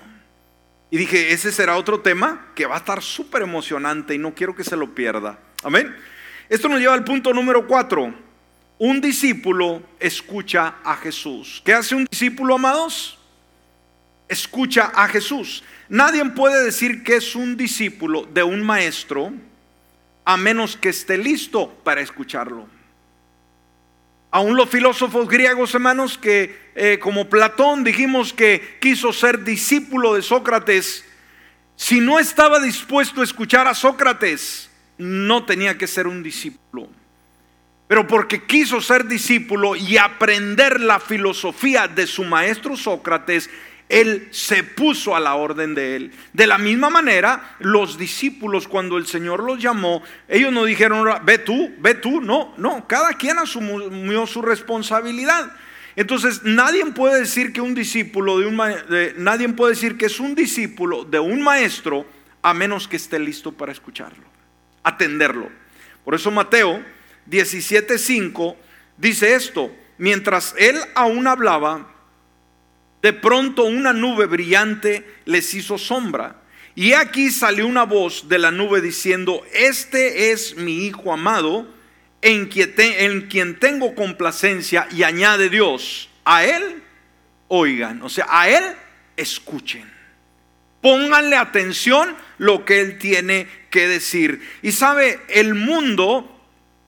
Y 0.91 0.99
dije, 0.99 1.33
ese 1.33 1.53
será 1.53 1.77
otro 1.77 2.01
tema 2.01 2.49
que 2.55 2.67
va 2.67 2.75
a 2.75 2.79
estar 2.79 3.03
súper 3.03 3.43
emocionante 3.43 4.15
y 4.15 4.19
no 4.19 4.35
quiero 4.35 4.57
que 4.57 4.65
se 4.65 4.77
lo 4.77 4.95
pierda. 4.95 5.39
Amén. 5.63 5.95
Esto 6.51 6.69
nos 6.69 6.81
lleva 6.81 6.95
al 6.95 7.05
punto 7.05 7.33
número 7.33 7.65
cuatro. 7.69 8.13
Un 8.77 9.01
discípulo 9.01 9.85
escucha 10.01 10.75
a 10.83 10.97
Jesús. 10.97 11.63
¿Qué 11.65 11.73
hace 11.73 11.95
un 11.95 12.07
discípulo, 12.11 12.57
amados? 12.57 13.21
Escucha 14.29 14.91
a 14.93 15.07
Jesús. 15.07 15.63
Nadie 15.89 16.25
puede 16.31 16.65
decir 16.65 17.05
que 17.05 17.15
es 17.17 17.37
un 17.37 17.57
discípulo 17.57 18.25
de 18.25 18.43
un 18.43 18.65
maestro 18.65 19.33
a 20.25 20.37
menos 20.37 20.77
que 20.77 20.89
esté 20.89 21.19
listo 21.19 21.73
para 21.85 22.01
escucharlo. 22.01 22.67
Aún 24.33 24.57
los 24.57 24.69
filósofos 24.69 25.29
griegos, 25.29 25.73
hermanos, 25.75 26.19
que 26.19 26.73
eh, 26.75 26.99
como 27.01 27.29
Platón 27.29 27.85
dijimos 27.85 28.33
que 28.33 28.79
quiso 28.81 29.13
ser 29.13 29.45
discípulo 29.45 30.15
de 30.15 30.23
Sócrates, 30.23 31.05
si 31.77 32.01
no 32.01 32.19
estaba 32.19 32.59
dispuesto 32.59 33.21
a 33.21 33.25
escuchar 33.25 33.69
a 33.69 33.75
Sócrates, 33.75 34.70
no 35.01 35.45
tenía 35.45 35.77
que 35.77 35.87
ser 35.87 36.07
un 36.07 36.23
discípulo. 36.23 36.89
Pero 37.89 38.07
porque 38.07 38.45
quiso 38.45 38.81
ser 38.81 39.07
discípulo 39.07 39.75
y 39.75 39.97
aprender 39.97 40.81
la 40.81 41.01
filosofía 41.01 41.89
de 41.89 42.07
su 42.07 42.23
maestro 42.23 42.77
Sócrates, 42.77 43.51
él 43.89 44.29
se 44.31 44.63
puso 44.63 45.17
a 45.17 45.21
la 45.21 45.35
orden 45.35 45.75
de 45.75 45.97
él. 45.97 46.13
De 46.33 46.47
la 46.47 46.57
misma 46.57 46.89
manera, 46.89 47.57
los 47.59 47.99
discípulos 47.99 48.69
cuando 48.69 48.97
el 48.97 49.07
Señor 49.07 49.43
los 49.43 49.61
llamó, 49.61 50.03
ellos 50.29 50.53
no 50.53 50.65
dijeron, 50.65 51.09
ve 51.25 51.39
tú, 51.39 51.75
ve 51.79 51.95
tú, 51.95 52.21
no, 52.21 52.55
no, 52.57 52.87
cada 52.87 53.15
quien 53.15 53.39
asumió 53.39 54.27
su 54.27 54.41
responsabilidad. 54.41 55.51
Entonces, 55.97 56.43
nadie 56.45 56.87
puede 56.87 57.21
decir 57.21 57.53
que 57.53 57.61
un 57.61 57.75
discípulo 57.75 58.39
de 58.39 58.47
un 58.47 58.61
nadie 59.19 59.49
puede 59.49 59.73
decir 59.73 59.99
que 59.99 60.07
es 60.07 60.21
un 60.21 60.37
discípulo 60.37 61.05
de 61.05 61.19
un 61.19 61.43
maestro 61.43 62.07
a 62.43 62.55
menos 62.55 62.89
que 62.89 62.97
esté 62.97 63.19
listo 63.19 63.53
para 63.53 63.73
escucharlo, 63.73 64.25
atenderlo. 64.83 65.51
Por 66.05 66.15
eso 66.15 66.31
Mateo 66.31 66.83
17:5 67.29 68.57
dice 68.97 69.35
esto, 69.35 69.75
mientras 69.99 70.55
él 70.59 70.77
aún 70.95 71.27
hablaba, 71.27 71.95
de 73.03 73.13
pronto 73.13 73.65
una 73.65 73.93
nube 73.93 74.27
brillante 74.27 75.05
les 75.25 75.55
hizo 75.55 75.79
sombra. 75.79 76.37
Y 76.75 76.93
aquí 76.93 77.31
salió 77.31 77.67
una 77.67 77.85
voz 77.85 78.29
de 78.29 78.39
la 78.39 78.51
nube 78.51 78.81
diciendo, 78.81 79.43
este 79.53 80.33
es 80.33 80.57
mi 80.57 80.87
Hijo 80.87 81.13
amado, 81.13 81.69
en 82.23 82.47
quien, 82.47 82.75
en 82.77 83.29
quien 83.29 83.59
tengo 83.59 83.95
complacencia. 83.95 84.87
Y 84.91 85.03
añade 85.03 85.49
Dios, 85.49 86.09
a 86.25 86.45
Él 86.45 86.83
oigan, 87.49 88.03
o 88.03 88.09
sea, 88.09 88.27
a 88.29 88.49
Él 88.49 88.65
escuchen. 89.17 90.00
Pónganle 90.81 91.37
atención 91.37 92.17
lo 92.39 92.65
que 92.65 92.81
Él 92.81 92.99
tiene 92.99 93.47
que 93.71 93.87
decir. 93.87 94.41
Y 94.63 94.73
sabe, 94.73 95.21
el 95.29 95.55
mundo, 95.55 96.41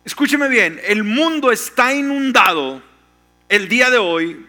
escúcheme 0.04 0.48
bien, 0.48 0.80
el 0.84 1.04
mundo 1.04 1.52
está 1.52 1.92
inundado 1.92 2.82
el 3.48 3.68
día 3.68 3.90
de 3.90 3.98
hoy 3.98 4.46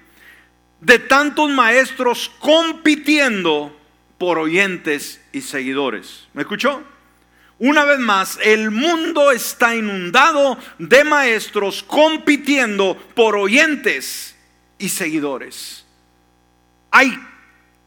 de 0.79 0.99
tantos 0.99 1.49
maestros 1.49 2.31
compitiendo 2.39 3.77
por 4.17 4.37
oyentes 4.37 5.21
y 5.31 5.41
seguidores. 5.41 6.27
¿Me 6.33 6.43
escuchó? 6.43 6.83
Una 7.59 7.85
vez 7.85 7.99
más, 7.99 8.39
el 8.43 8.71
mundo 8.71 9.31
está 9.31 9.75
inundado 9.75 10.57
de 10.79 11.03
maestros 11.03 11.83
compitiendo 11.83 12.97
por 13.15 13.35
oyentes 13.35 14.35
y 14.77 14.89
seguidores. 14.89 15.85
Hay 16.91 17.17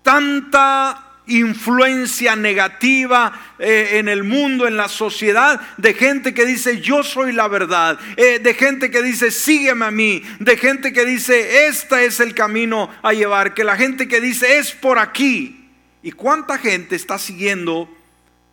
tanta 0.02 1.05
influencia 1.26 2.36
negativa 2.36 3.54
eh, 3.58 3.90
en 3.94 4.08
el 4.08 4.24
mundo, 4.24 4.66
en 4.66 4.76
la 4.76 4.88
sociedad, 4.88 5.60
de 5.76 5.94
gente 5.94 6.34
que 6.34 6.46
dice 6.46 6.80
yo 6.80 7.02
soy 7.02 7.32
la 7.32 7.48
verdad, 7.48 7.98
eh, 8.16 8.38
de 8.38 8.54
gente 8.54 8.90
que 8.90 9.02
dice 9.02 9.30
sígueme 9.30 9.86
a 9.86 9.90
mí, 9.90 10.22
de 10.38 10.56
gente 10.56 10.92
que 10.92 11.04
dice 11.04 11.66
este 11.66 12.06
es 12.06 12.20
el 12.20 12.34
camino 12.34 12.90
a 13.02 13.12
llevar, 13.12 13.54
que 13.54 13.64
la 13.64 13.76
gente 13.76 14.08
que 14.08 14.20
dice 14.20 14.58
es 14.58 14.72
por 14.72 14.98
aquí. 14.98 15.68
¿Y 16.02 16.12
cuánta 16.12 16.58
gente 16.58 16.94
está 16.94 17.18
siguiendo 17.18 17.92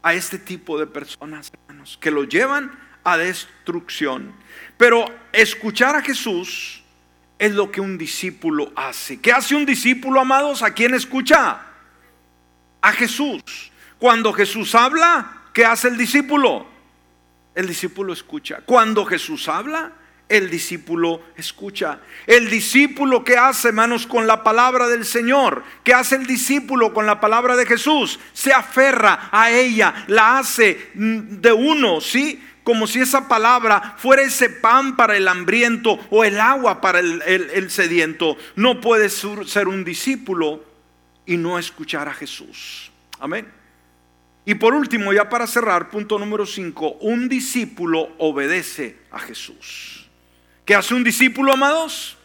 a 0.02 0.16
este 0.16 0.40
tipo 0.40 0.80
de 0.80 0.88
personas, 0.88 1.52
hermanos, 1.54 2.00
que 2.02 2.10
lo 2.10 2.24
llevan 2.24 2.72
a 3.04 3.18
destrucción? 3.18 4.34
Pero 4.78 5.06
escuchar 5.32 5.96
a 5.96 6.02
Jesús 6.02 6.84
es 7.38 7.54
lo 7.54 7.72
que 7.72 7.80
un 7.80 7.98
discípulo 7.98 8.72
hace. 8.76 9.20
¿Qué 9.20 9.32
hace 9.32 9.54
un 9.54 9.68
discípulo, 9.68 10.22
amados? 10.22 10.64
¿A 10.64 10.74
quién 10.74 10.96
escucha? 10.96 11.73
A 12.84 12.92
Jesús. 12.92 13.42
Cuando 13.98 14.34
Jesús 14.34 14.76
habla, 14.76 15.42
¿qué 15.54 15.66
hace 15.66 15.88
el 15.88 15.98
discípulo? 15.98 16.68
El 17.56 17.66
discípulo 17.68 18.14
escucha. 18.14 18.60
Cuando 18.66 19.06
Jesús 19.06 19.48
habla, 19.48 19.94
el 20.28 20.50
discípulo 20.50 21.22
escucha. 21.38 22.00
El 22.28 22.50
discípulo 22.50 23.24
que 23.24 23.38
hace, 23.38 23.70
hermanos, 23.70 24.06
con 24.06 24.28
la 24.28 24.44
palabra 24.44 24.90
del 24.90 25.06
Señor, 25.06 25.64
que 25.84 25.94
hace 25.94 26.16
el 26.16 26.28
discípulo 26.28 26.94
con 26.94 27.06
la 27.06 27.22
palabra 27.22 27.56
de 27.56 27.66
Jesús, 27.66 28.20
se 28.34 28.52
aferra 28.52 29.30
a 29.32 29.50
ella, 29.50 30.06
la 30.08 30.40
hace 30.40 30.92
de 30.94 31.54
uno, 31.54 32.02
¿sí? 32.02 32.44
Como 32.66 32.88
si 32.88 33.00
esa 33.00 33.28
palabra 33.30 33.96
fuera 33.98 34.24
ese 34.24 34.50
pan 34.50 34.98
para 34.98 35.16
el 35.16 35.28
hambriento 35.28 36.00
o 36.10 36.26
el 36.26 36.40
agua 36.40 36.82
para 36.82 37.00
el, 37.00 37.22
el 37.22 37.72
sediento. 37.72 38.38
No 38.56 38.82
puede 38.82 39.10
ser 39.10 39.68
un 39.68 39.86
discípulo 39.86 40.73
y 41.26 41.38
no 41.38 41.58
escuchar 41.58 42.08
a 42.08 42.14
Jesús. 42.14 42.92
Amén. 43.20 43.48
Y 44.46 44.56
por 44.56 44.74
último, 44.74 45.14
ya 45.14 45.30
para 45.30 45.48
cerrar, 45.48 45.90
punto 45.90 46.20
número 46.20 46.46
5, 46.46 46.98
un 47.02 47.30
discípulo 47.30 48.10
obedece 48.18 48.98
a 49.12 49.20
Jesús. 49.20 50.10
¿Qué 50.66 50.76
hace 50.76 50.94
un 50.94 51.04
discípulo, 51.04 51.54
amados? 51.54 52.18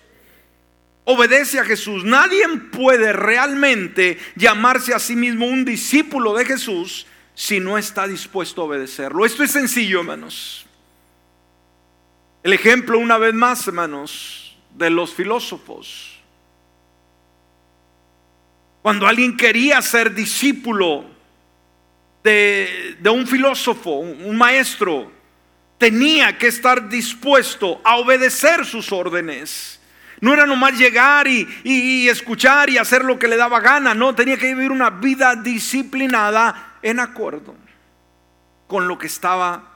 Obedece 1.04 1.60
a 1.60 1.64
Jesús. 1.64 2.04
Nadie 2.04 2.46
puede 2.72 3.12
realmente 3.12 4.18
llamarse 4.34 4.94
a 4.94 4.98
sí 4.98 5.16
mismo 5.16 5.46
un 5.46 5.64
discípulo 5.64 6.34
de 6.34 6.44
Jesús 6.44 7.06
si 7.34 7.60
no 7.60 7.78
está 7.78 8.08
dispuesto 8.08 8.62
a 8.62 8.64
obedecerlo. 8.64 9.24
Esto 9.24 9.44
es 9.44 9.52
sencillo, 9.52 10.00
hermanos. 10.00 10.66
El 12.42 12.52
ejemplo, 12.52 12.98
una 12.98 13.16
vez 13.16 13.32
más, 13.32 13.66
hermanos, 13.66 14.56
de 14.74 14.90
los 14.90 15.14
filósofos. 15.14 16.17
Cuando 18.82 19.06
alguien 19.06 19.36
quería 19.36 19.82
ser 19.82 20.14
discípulo 20.14 21.04
de, 22.22 22.96
un 23.10 23.26
filósofo, 23.26 23.98
un, 23.98 24.36
maestro, 24.36 25.10
tenía 25.78 26.38
que 26.38 26.48
estar 26.48 26.88
dispuesto 26.88 27.80
a 27.84 27.96
obedecer 27.96 28.64
sus 28.64 28.92
órdenes. 28.92 29.80
No 30.20 30.32
era 30.32 30.46
nomás 30.46 30.78
llegar 30.78 31.28
y, 31.28 31.46
y, 31.64 32.08
escuchar 32.08 32.70
y 32.70 32.78
hacer 32.78 33.04
lo 33.04 33.18
que 33.18 33.28
le 33.28 33.36
daba 33.36 33.60
gana, 33.60 33.94
no, 33.94 34.14
tenía 34.14 34.36
que 34.36 34.54
vivir 34.54 34.70
una 34.70 34.90
vida 34.90 35.36
disciplinada 35.36 36.78
en 36.82 37.00
acuerdo 37.00 37.54
con 38.66 38.88
lo 38.88 38.98
que 38.98 39.06
estaba 39.06 39.74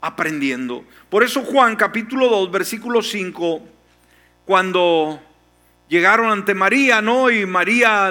aprendiendo. 0.00 0.84
Por 1.08 1.22
eso 1.22 1.42
Juan 1.42 1.76
capítulo 1.76 2.28
2, 2.28 2.50
versículo 2.50 3.02
5, 3.02 3.62
cuando 4.44 5.22
llegaron 5.92 6.32
ante 6.32 6.54
María, 6.54 7.02
¿no? 7.02 7.30
Y 7.30 7.44
María 7.44 8.10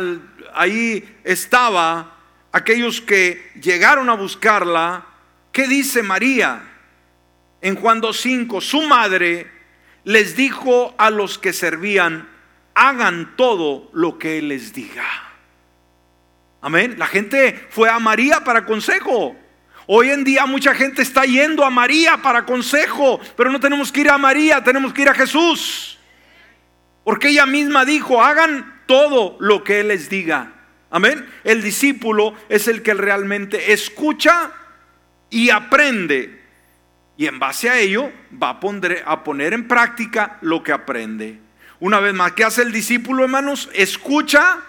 ahí 0.54 1.18
estaba, 1.24 2.16
aquellos 2.52 3.02
que 3.02 3.52
llegaron 3.60 4.08
a 4.12 4.14
buscarla, 4.14 5.08
¿qué 5.52 5.68
dice 5.68 6.04
María? 6.04 6.62
En 7.60 7.76
Juan 7.76 8.00
2.5, 8.00 8.62
su 8.62 8.84
madre 8.84 9.50
les 10.04 10.36
dijo 10.36 10.94
a 11.00 11.10
los 11.10 11.40
que 11.40 11.54
servían, 11.54 12.30
hagan 12.76 13.36
todo 13.36 13.90
lo 13.94 14.20
que 14.20 14.38
Él 14.38 14.50
les 14.50 14.74
diga. 14.74 15.08
Amén. 16.62 16.96
La 17.00 17.08
gente 17.08 17.68
fue 17.72 17.90
a 17.90 17.98
María 17.98 18.44
para 18.44 18.64
consejo. 18.64 19.36
Hoy 19.88 20.12
en 20.12 20.24
día 20.24 20.46
mucha 20.46 20.76
gente 20.76 21.02
está 21.02 21.24
yendo 21.26 21.66
a 21.66 21.72
María 21.72 22.18
para 22.18 22.46
consejo, 22.46 23.20
pero 23.36 23.52
no 23.52 23.60
tenemos 23.60 23.92
que 23.92 24.02
ir 24.02 24.10
a 24.12 24.20
María, 24.20 24.64
tenemos 24.64 24.94
que 24.94 25.02
ir 25.02 25.10
a 25.10 25.16
Jesús. 25.16 25.98
Porque 27.04 27.30
ella 27.30 27.46
misma 27.46 27.86
dijo, 27.86 28.24
hagan 28.24 28.82
todo 28.86 29.38
lo 29.40 29.64
que 29.64 29.80
Él 29.80 29.90
les 29.90 30.10
diga. 30.10 30.54
Amén. 30.90 31.26
El 31.44 31.62
discípulo 31.62 32.36
es 32.50 32.68
el 32.68 32.82
que 32.82 32.94
realmente 32.94 33.72
escucha 33.72 34.52
y 35.30 35.50
aprende. 35.50 36.42
Y 37.18 37.28
en 37.28 37.40
base 37.40 37.70
a 37.70 37.80
ello 37.80 38.12
va 38.42 38.50
a 38.50 38.60
poner, 38.60 39.04
a 39.06 39.24
poner 39.24 39.54
en 39.54 39.68
práctica 39.68 40.38
lo 40.42 40.64
que 40.64 40.72
aprende. 40.72 41.40
Una 41.80 42.00
vez 42.00 42.14
más, 42.14 42.34
¿qué 42.34 42.44
hace 42.44 42.62
el 42.62 42.72
discípulo, 42.72 43.24
hermanos? 43.24 43.70
Escucha 43.74 44.60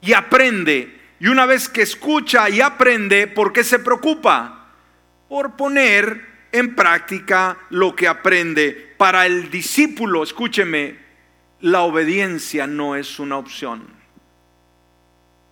y 0.00 0.14
aprende. 0.14 0.98
Y 1.20 1.28
una 1.28 1.46
vez 1.46 1.68
que 1.68 1.82
escucha 1.82 2.48
y 2.48 2.60
aprende, 2.60 3.26
¿por 3.26 3.52
qué 3.52 3.64
se 3.64 3.78
preocupa? 3.78 4.72
Por 5.28 5.56
poner 5.56 6.26
en 6.52 6.74
práctica 6.74 7.58
lo 7.70 7.94
que 7.94 8.08
aprende. 8.08 8.94
Para 8.96 9.26
el 9.26 9.50
discípulo, 9.50 10.22
escúcheme, 10.22 11.07
la 11.60 11.82
obediencia 11.82 12.66
no 12.66 12.96
es 12.96 13.18
una 13.18 13.36
opción. 13.36 13.98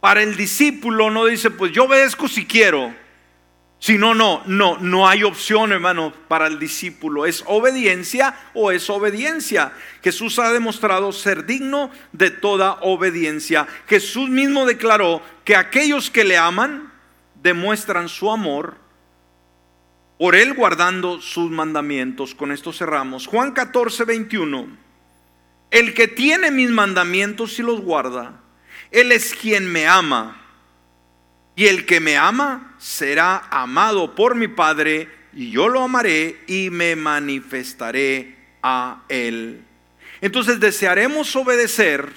Para 0.00 0.22
el 0.22 0.36
discípulo 0.36 1.10
no 1.10 1.24
dice, 1.24 1.50
pues 1.50 1.72
yo 1.72 1.84
obedezco 1.84 2.28
si 2.28 2.46
quiero. 2.46 2.94
Si 3.78 3.98
no, 3.98 4.14
no, 4.14 4.42
no, 4.46 4.78
no 4.78 5.06
hay 5.06 5.22
opción, 5.22 5.72
hermano, 5.72 6.12
para 6.28 6.46
el 6.46 6.58
discípulo. 6.58 7.26
Es 7.26 7.44
obediencia 7.46 8.34
o 8.54 8.70
es 8.70 8.88
obediencia. 8.88 9.72
Jesús 10.02 10.38
ha 10.38 10.52
demostrado 10.52 11.12
ser 11.12 11.44
digno 11.44 11.90
de 12.12 12.30
toda 12.30 12.78
obediencia. 12.80 13.66
Jesús 13.86 14.30
mismo 14.30 14.64
declaró 14.64 15.20
que 15.44 15.56
aquellos 15.56 16.10
que 16.10 16.24
le 16.24 16.38
aman 16.38 16.92
demuestran 17.42 18.08
su 18.08 18.30
amor 18.30 18.76
por 20.18 20.34
él 20.34 20.54
guardando 20.54 21.20
sus 21.20 21.50
mandamientos. 21.50 22.34
Con 22.34 22.52
esto 22.52 22.72
cerramos. 22.72 23.26
Juan 23.26 23.52
14, 23.52 24.04
21. 24.04 24.85
El 25.70 25.94
que 25.94 26.08
tiene 26.08 26.50
mis 26.50 26.70
mandamientos 26.70 27.58
y 27.58 27.62
los 27.62 27.80
guarda, 27.80 28.40
él 28.90 29.12
es 29.12 29.34
quien 29.34 29.70
me 29.70 29.86
ama. 29.86 30.42
Y 31.54 31.66
el 31.66 31.86
que 31.86 32.00
me 32.00 32.16
ama 32.16 32.74
será 32.78 33.48
amado 33.50 34.14
por 34.14 34.34
mi 34.34 34.48
Padre, 34.48 35.08
y 35.32 35.50
yo 35.50 35.68
lo 35.68 35.82
amaré 35.82 36.42
y 36.46 36.70
me 36.70 36.96
manifestaré 36.96 38.36
a 38.62 39.04
él. 39.08 39.64
Entonces 40.20 40.60
desearemos 40.60 41.34
obedecer, 41.36 42.10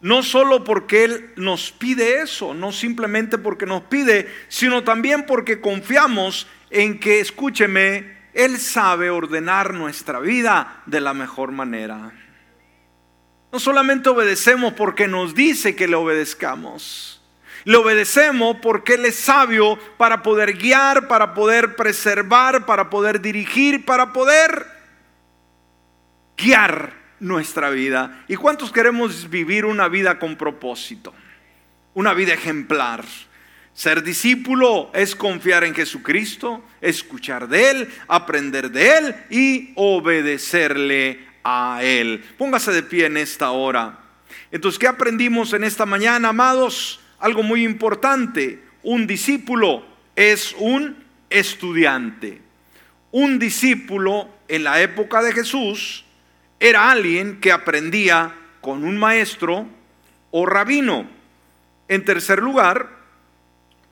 no 0.00 0.22
solo 0.22 0.62
porque 0.62 1.04
Él 1.04 1.30
nos 1.36 1.72
pide 1.72 2.22
eso, 2.22 2.54
no 2.54 2.70
simplemente 2.70 3.38
porque 3.38 3.66
nos 3.66 3.82
pide, 3.82 4.32
sino 4.48 4.84
también 4.84 5.26
porque 5.26 5.60
confiamos 5.60 6.46
en 6.70 7.00
que, 7.00 7.18
escúcheme, 7.18 8.16
Él 8.32 8.58
sabe 8.58 9.10
ordenar 9.10 9.74
nuestra 9.74 10.20
vida 10.20 10.82
de 10.86 11.00
la 11.00 11.14
mejor 11.14 11.50
manera. 11.50 12.12
No 13.56 13.60
solamente 13.60 14.10
obedecemos 14.10 14.74
porque 14.74 15.08
nos 15.08 15.34
dice 15.34 15.74
que 15.74 15.88
le 15.88 15.96
obedezcamos, 15.96 17.22
le 17.64 17.78
obedecemos 17.78 18.58
porque 18.60 18.96
Él 18.96 19.06
es 19.06 19.16
sabio 19.16 19.78
para 19.96 20.22
poder 20.22 20.58
guiar, 20.58 21.08
para 21.08 21.32
poder 21.32 21.74
preservar, 21.74 22.66
para 22.66 22.90
poder 22.90 23.22
dirigir, 23.22 23.86
para 23.86 24.12
poder 24.12 24.66
guiar 26.36 26.92
nuestra 27.18 27.70
vida. 27.70 28.26
¿Y 28.28 28.36
cuántos 28.36 28.70
queremos 28.70 29.30
vivir 29.30 29.64
una 29.64 29.88
vida 29.88 30.18
con 30.18 30.36
propósito? 30.36 31.14
Una 31.94 32.12
vida 32.12 32.34
ejemplar. 32.34 33.06
Ser 33.72 34.02
discípulo 34.02 34.90
es 34.92 35.16
confiar 35.16 35.64
en 35.64 35.74
Jesucristo, 35.74 36.62
escuchar 36.82 37.48
de 37.48 37.70
Él, 37.70 37.88
aprender 38.06 38.70
de 38.70 38.98
Él 38.98 39.14
y 39.30 39.72
obedecerle 39.76 41.25
a 41.48 41.80
Él. 41.82 42.24
Póngase 42.36 42.72
de 42.72 42.82
pie 42.82 43.06
en 43.06 43.16
esta 43.16 43.50
hora. 43.50 44.00
Entonces, 44.50 44.78
¿qué 44.78 44.88
aprendimos 44.88 45.52
en 45.52 45.64
esta 45.64 45.86
mañana, 45.86 46.30
amados? 46.30 47.00
algo 47.18 47.42
muy 47.42 47.64
importante. 47.64 48.62
Un 48.82 49.06
discípulo 49.06 49.84
es 50.14 50.54
un 50.58 51.04
estudiante. 51.30 52.40
Un 53.12 53.38
discípulo 53.38 54.28
en 54.48 54.64
la 54.64 54.80
época 54.80 55.22
de 55.22 55.32
Jesús 55.32 56.04
era 56.60 56.90
alguien 56.90 57.40
que 57.40 57.52
aprendía 57.52 58.34
con 58.60 58.84
un 58.84 58.96
maestro 58.96 59.66
o 60.30 60.46
rabino. 60.46 61.08
En 61.88 62.04
tercer 62.04 62.42
lugar, 62.42 62.90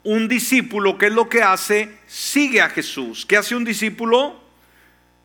un 0.02 0.28
discípulo, 0.28 0.98
¿qué 0.98 1.06
es 1.06 1.12
lo 1.12 1.28
que 1.28 1.42
hace? 1.42 1.98
Sigue 2.06 2.60
a 2.60 2.68
Jesús. 2.68 3.24
¿Qué 3.24 3.36
hace 3.36 3.56
un 3.56 3.64
discípulo? 3.64 4.43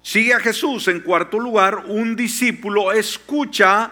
Sigue 0.01 0.33
a 0.33 0.39
Jesús. 0.39 0.87
En 0.87 1.01
cuarto 1.01 1.39
lugar, 1.39 1.85
un 1.87 2.15
discípulo 2.15 2.91
escucha 2.91 3.91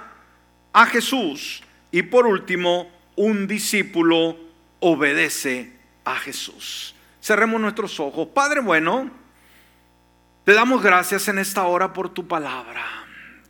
a 0.74 0.86
Jesús. 0.86 1.64
Y 1.92 2.04
por 2.04 2.28
último, 2.28 2.92
un 3.16 3.48
discípulo 3.48 4.38
obedece 4.80 5.72
a 6.06 6.16
Jesús. 6.16 6.96
Cerremos 7.22 7.60
nuestros 7.60 8.00
ojos. 8.00 8.30
Padre 8.34 8.62
bueno, 8.62 9.12
te 10.46 10.54
damos 10.54 10.82
gracias 10.82 11.28
en 11.28 11.40
esta 11.40 11.64
hora 11.64 11.94
por 11.94 12.14
tu 12.14 12.28
palabra. 12.28 12.86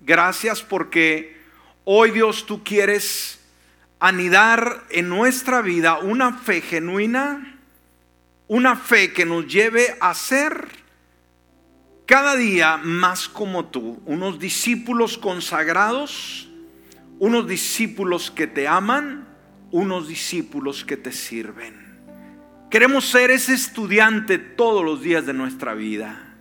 Gracias 0.01 0.61
porque 0.61 1.37
hoy 1.83 2.11
Dios 2.11 2.45
tú 2.45 2.63
quieres 2.63 3.39
anidar 3.99 4.83
en 4.89 5.09
nuestra 5.09 5.61
vida 5.61 5.97
una 5.99 6.33
fe 6.33 6.61
genuina, 6.61 7.59
una 8.47 8.75
fe 8.75 9.11
que 9.13 9.25
nos 9.25 9.47
lleve 9.47 9.95
a 9.99 10.13
ser 10.13 10.67
cada 12.07 12.37
día 12.37 12.77
más 12.77 13.27
como 13.27 13.65
tú, 13.65 14.01
unos 14.05 14.39
discípulos 14.39 15.17
consagrados, 15.17 16.47
unos 17.19 17.47
discípulos 17.47 18.31
que 18.31 18.47
te 18.47 18.65
aman, 18.65 19.27
unos 19.71 20.07
discípulos 20.07 20.85
que 20.85 20.95
te 20.95 21.11
sirven. 21.11 21.99
Queremos 22.71 23.09
ser 23.09 23.29
ese 23.29 23.53
estudiante 23.53 24.37
todos 24.37 24.85
los 24.85 25.01
días 25.01 25.25
de 25.25 25.33
nuestra 25.33 25.73
vida. 25.73 26.33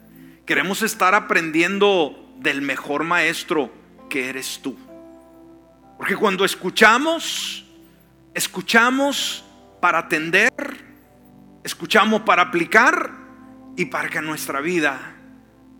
Queremos 0.47 0.83
estar 0.83 1.17
aprendiendo 1.17 2.33
del 2.39 2.63
mejor 2.63 3.03
maestro 3.03 3.73
que 4.09 4.29
eres 4.29 4.61
tú. 4.63 4.77
Porque 5.99 6.15
cuando 6.15 6.45
escuchamos, 6.45 7.67
escuchamos 8.35 9.45
para 9.81 9.99
atender, 9.99 10.53
escuchamos 11.65 12.21
para 12.23 12.43
aplicar 12.43 13.11
y 13.77 13.87
para 13.87 14.09
que 14.09 14.23
nuestra 14.23 14.61
vida 14.61 15.16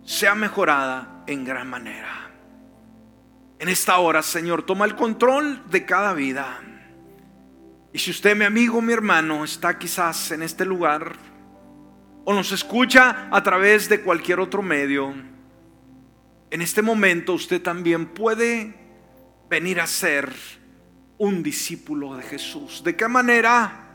sea 0.07 0.35
mejorada 0.35 1.25
en 1.27 1.43
gran 1.43 1.69
manera. 1.69 2.31
En 3.59 3.67
esta 3.67 3.97
hora, 3.97 4.23
Señor, 4.23 4.63
toma 4.63 4.85
el 4.85 4.95
control 4.95 5.69
de 5.69 5.85
cada 5.85 6.13
vida. 6.13 6.61
Y 7.91 7.99
si 7.99 8.11
usted, 8.11 8.33
mi 8.33 8.45
amigo, 8.45 8.81
mi 8.81 8.93
hermano, 8.93 9.43
está 9.43 9.77
quizás 9.77 10.31
en 10.31 10.43
este 10.43 10.63
lugar 10.63 11.11
o 12.23 12.33
nos 12.33 12.53
escucha 12.53 13.27
a 13.29 13.43
través 13.43 13.89
de 13.89 13.99
cualquier 13.99 14.39
otro 14.39 14.61
medio, 14.61 15.13
en 16.51 16.61
este 16.61 16.81
momento 16.81 17.33
usted 17.33 17.61
también 17.61 18.05
puede 18.05 18.75
venir 19.49 19.81
a 19.81 19.87
ser 19.87 20.31
un 21.17 21.43
discípulo 21.43 22.15
de 22.15 22.23
Jesús. 22.23 22.81
¿De 22.81 22.95
qué 22.95 23.09
manera? 23.09 23.89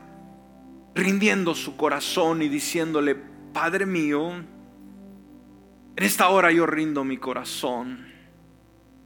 Rindiendo 0.93 1.55
su 1.55 1.75
corazón 1.75 2.43
y 2.43 2.49
diciéndole, 2.49 3.15
Padre 3.51 3.87
mío, 3.87 4.52
en 5.95 6.03
esta 6.03 6.29
hora 6.29 6.51
yo 6.51 6.65
rindo 6.65 7.03
mi 7.03 7.17
corazón, 7.17 8.11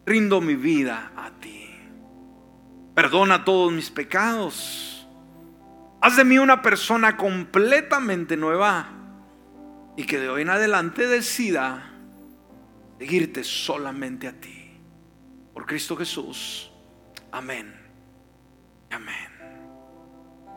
rindo 0.05 0.41
mi 0.41 0.55
vida 0.55 1.11
a 1.15 1.31
ti. 1.31 1.69
Perdona 2.95 3.43
todos 3.43 3.71
mis 3.71 3.89
pecados. 3.89 5.07
Haz 6.01 6.17
de 6.17 6.23
mí 6.23 6.37
una 6.39 6.61
persona 6.61 7.17
completamente 7.17 8.37
nueva 8.37 8.87
y 9.97 10.05
que 10.05 10.19
de 10.19 10.29
hoy 10.29 10.43
en 10.43 10.49
adelante 10.49 11.07
decida 11.07 11.91
seguirte 12.99 13.43
solamente 13.43 14.27
a 14.27 14.39
ti. 14.39 14.79
Por 15.53 15.65
Cristo 15.65 15.97
Jesús. 15.97 16.71
Amén. 17.31 17.75
Amén. 18.91 19.29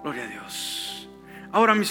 Gloria 0.02 0.24
a 0.24 0.28
Dios. 0.28 1.08
Ahora 1.52 1.74
mis 1.74 1.88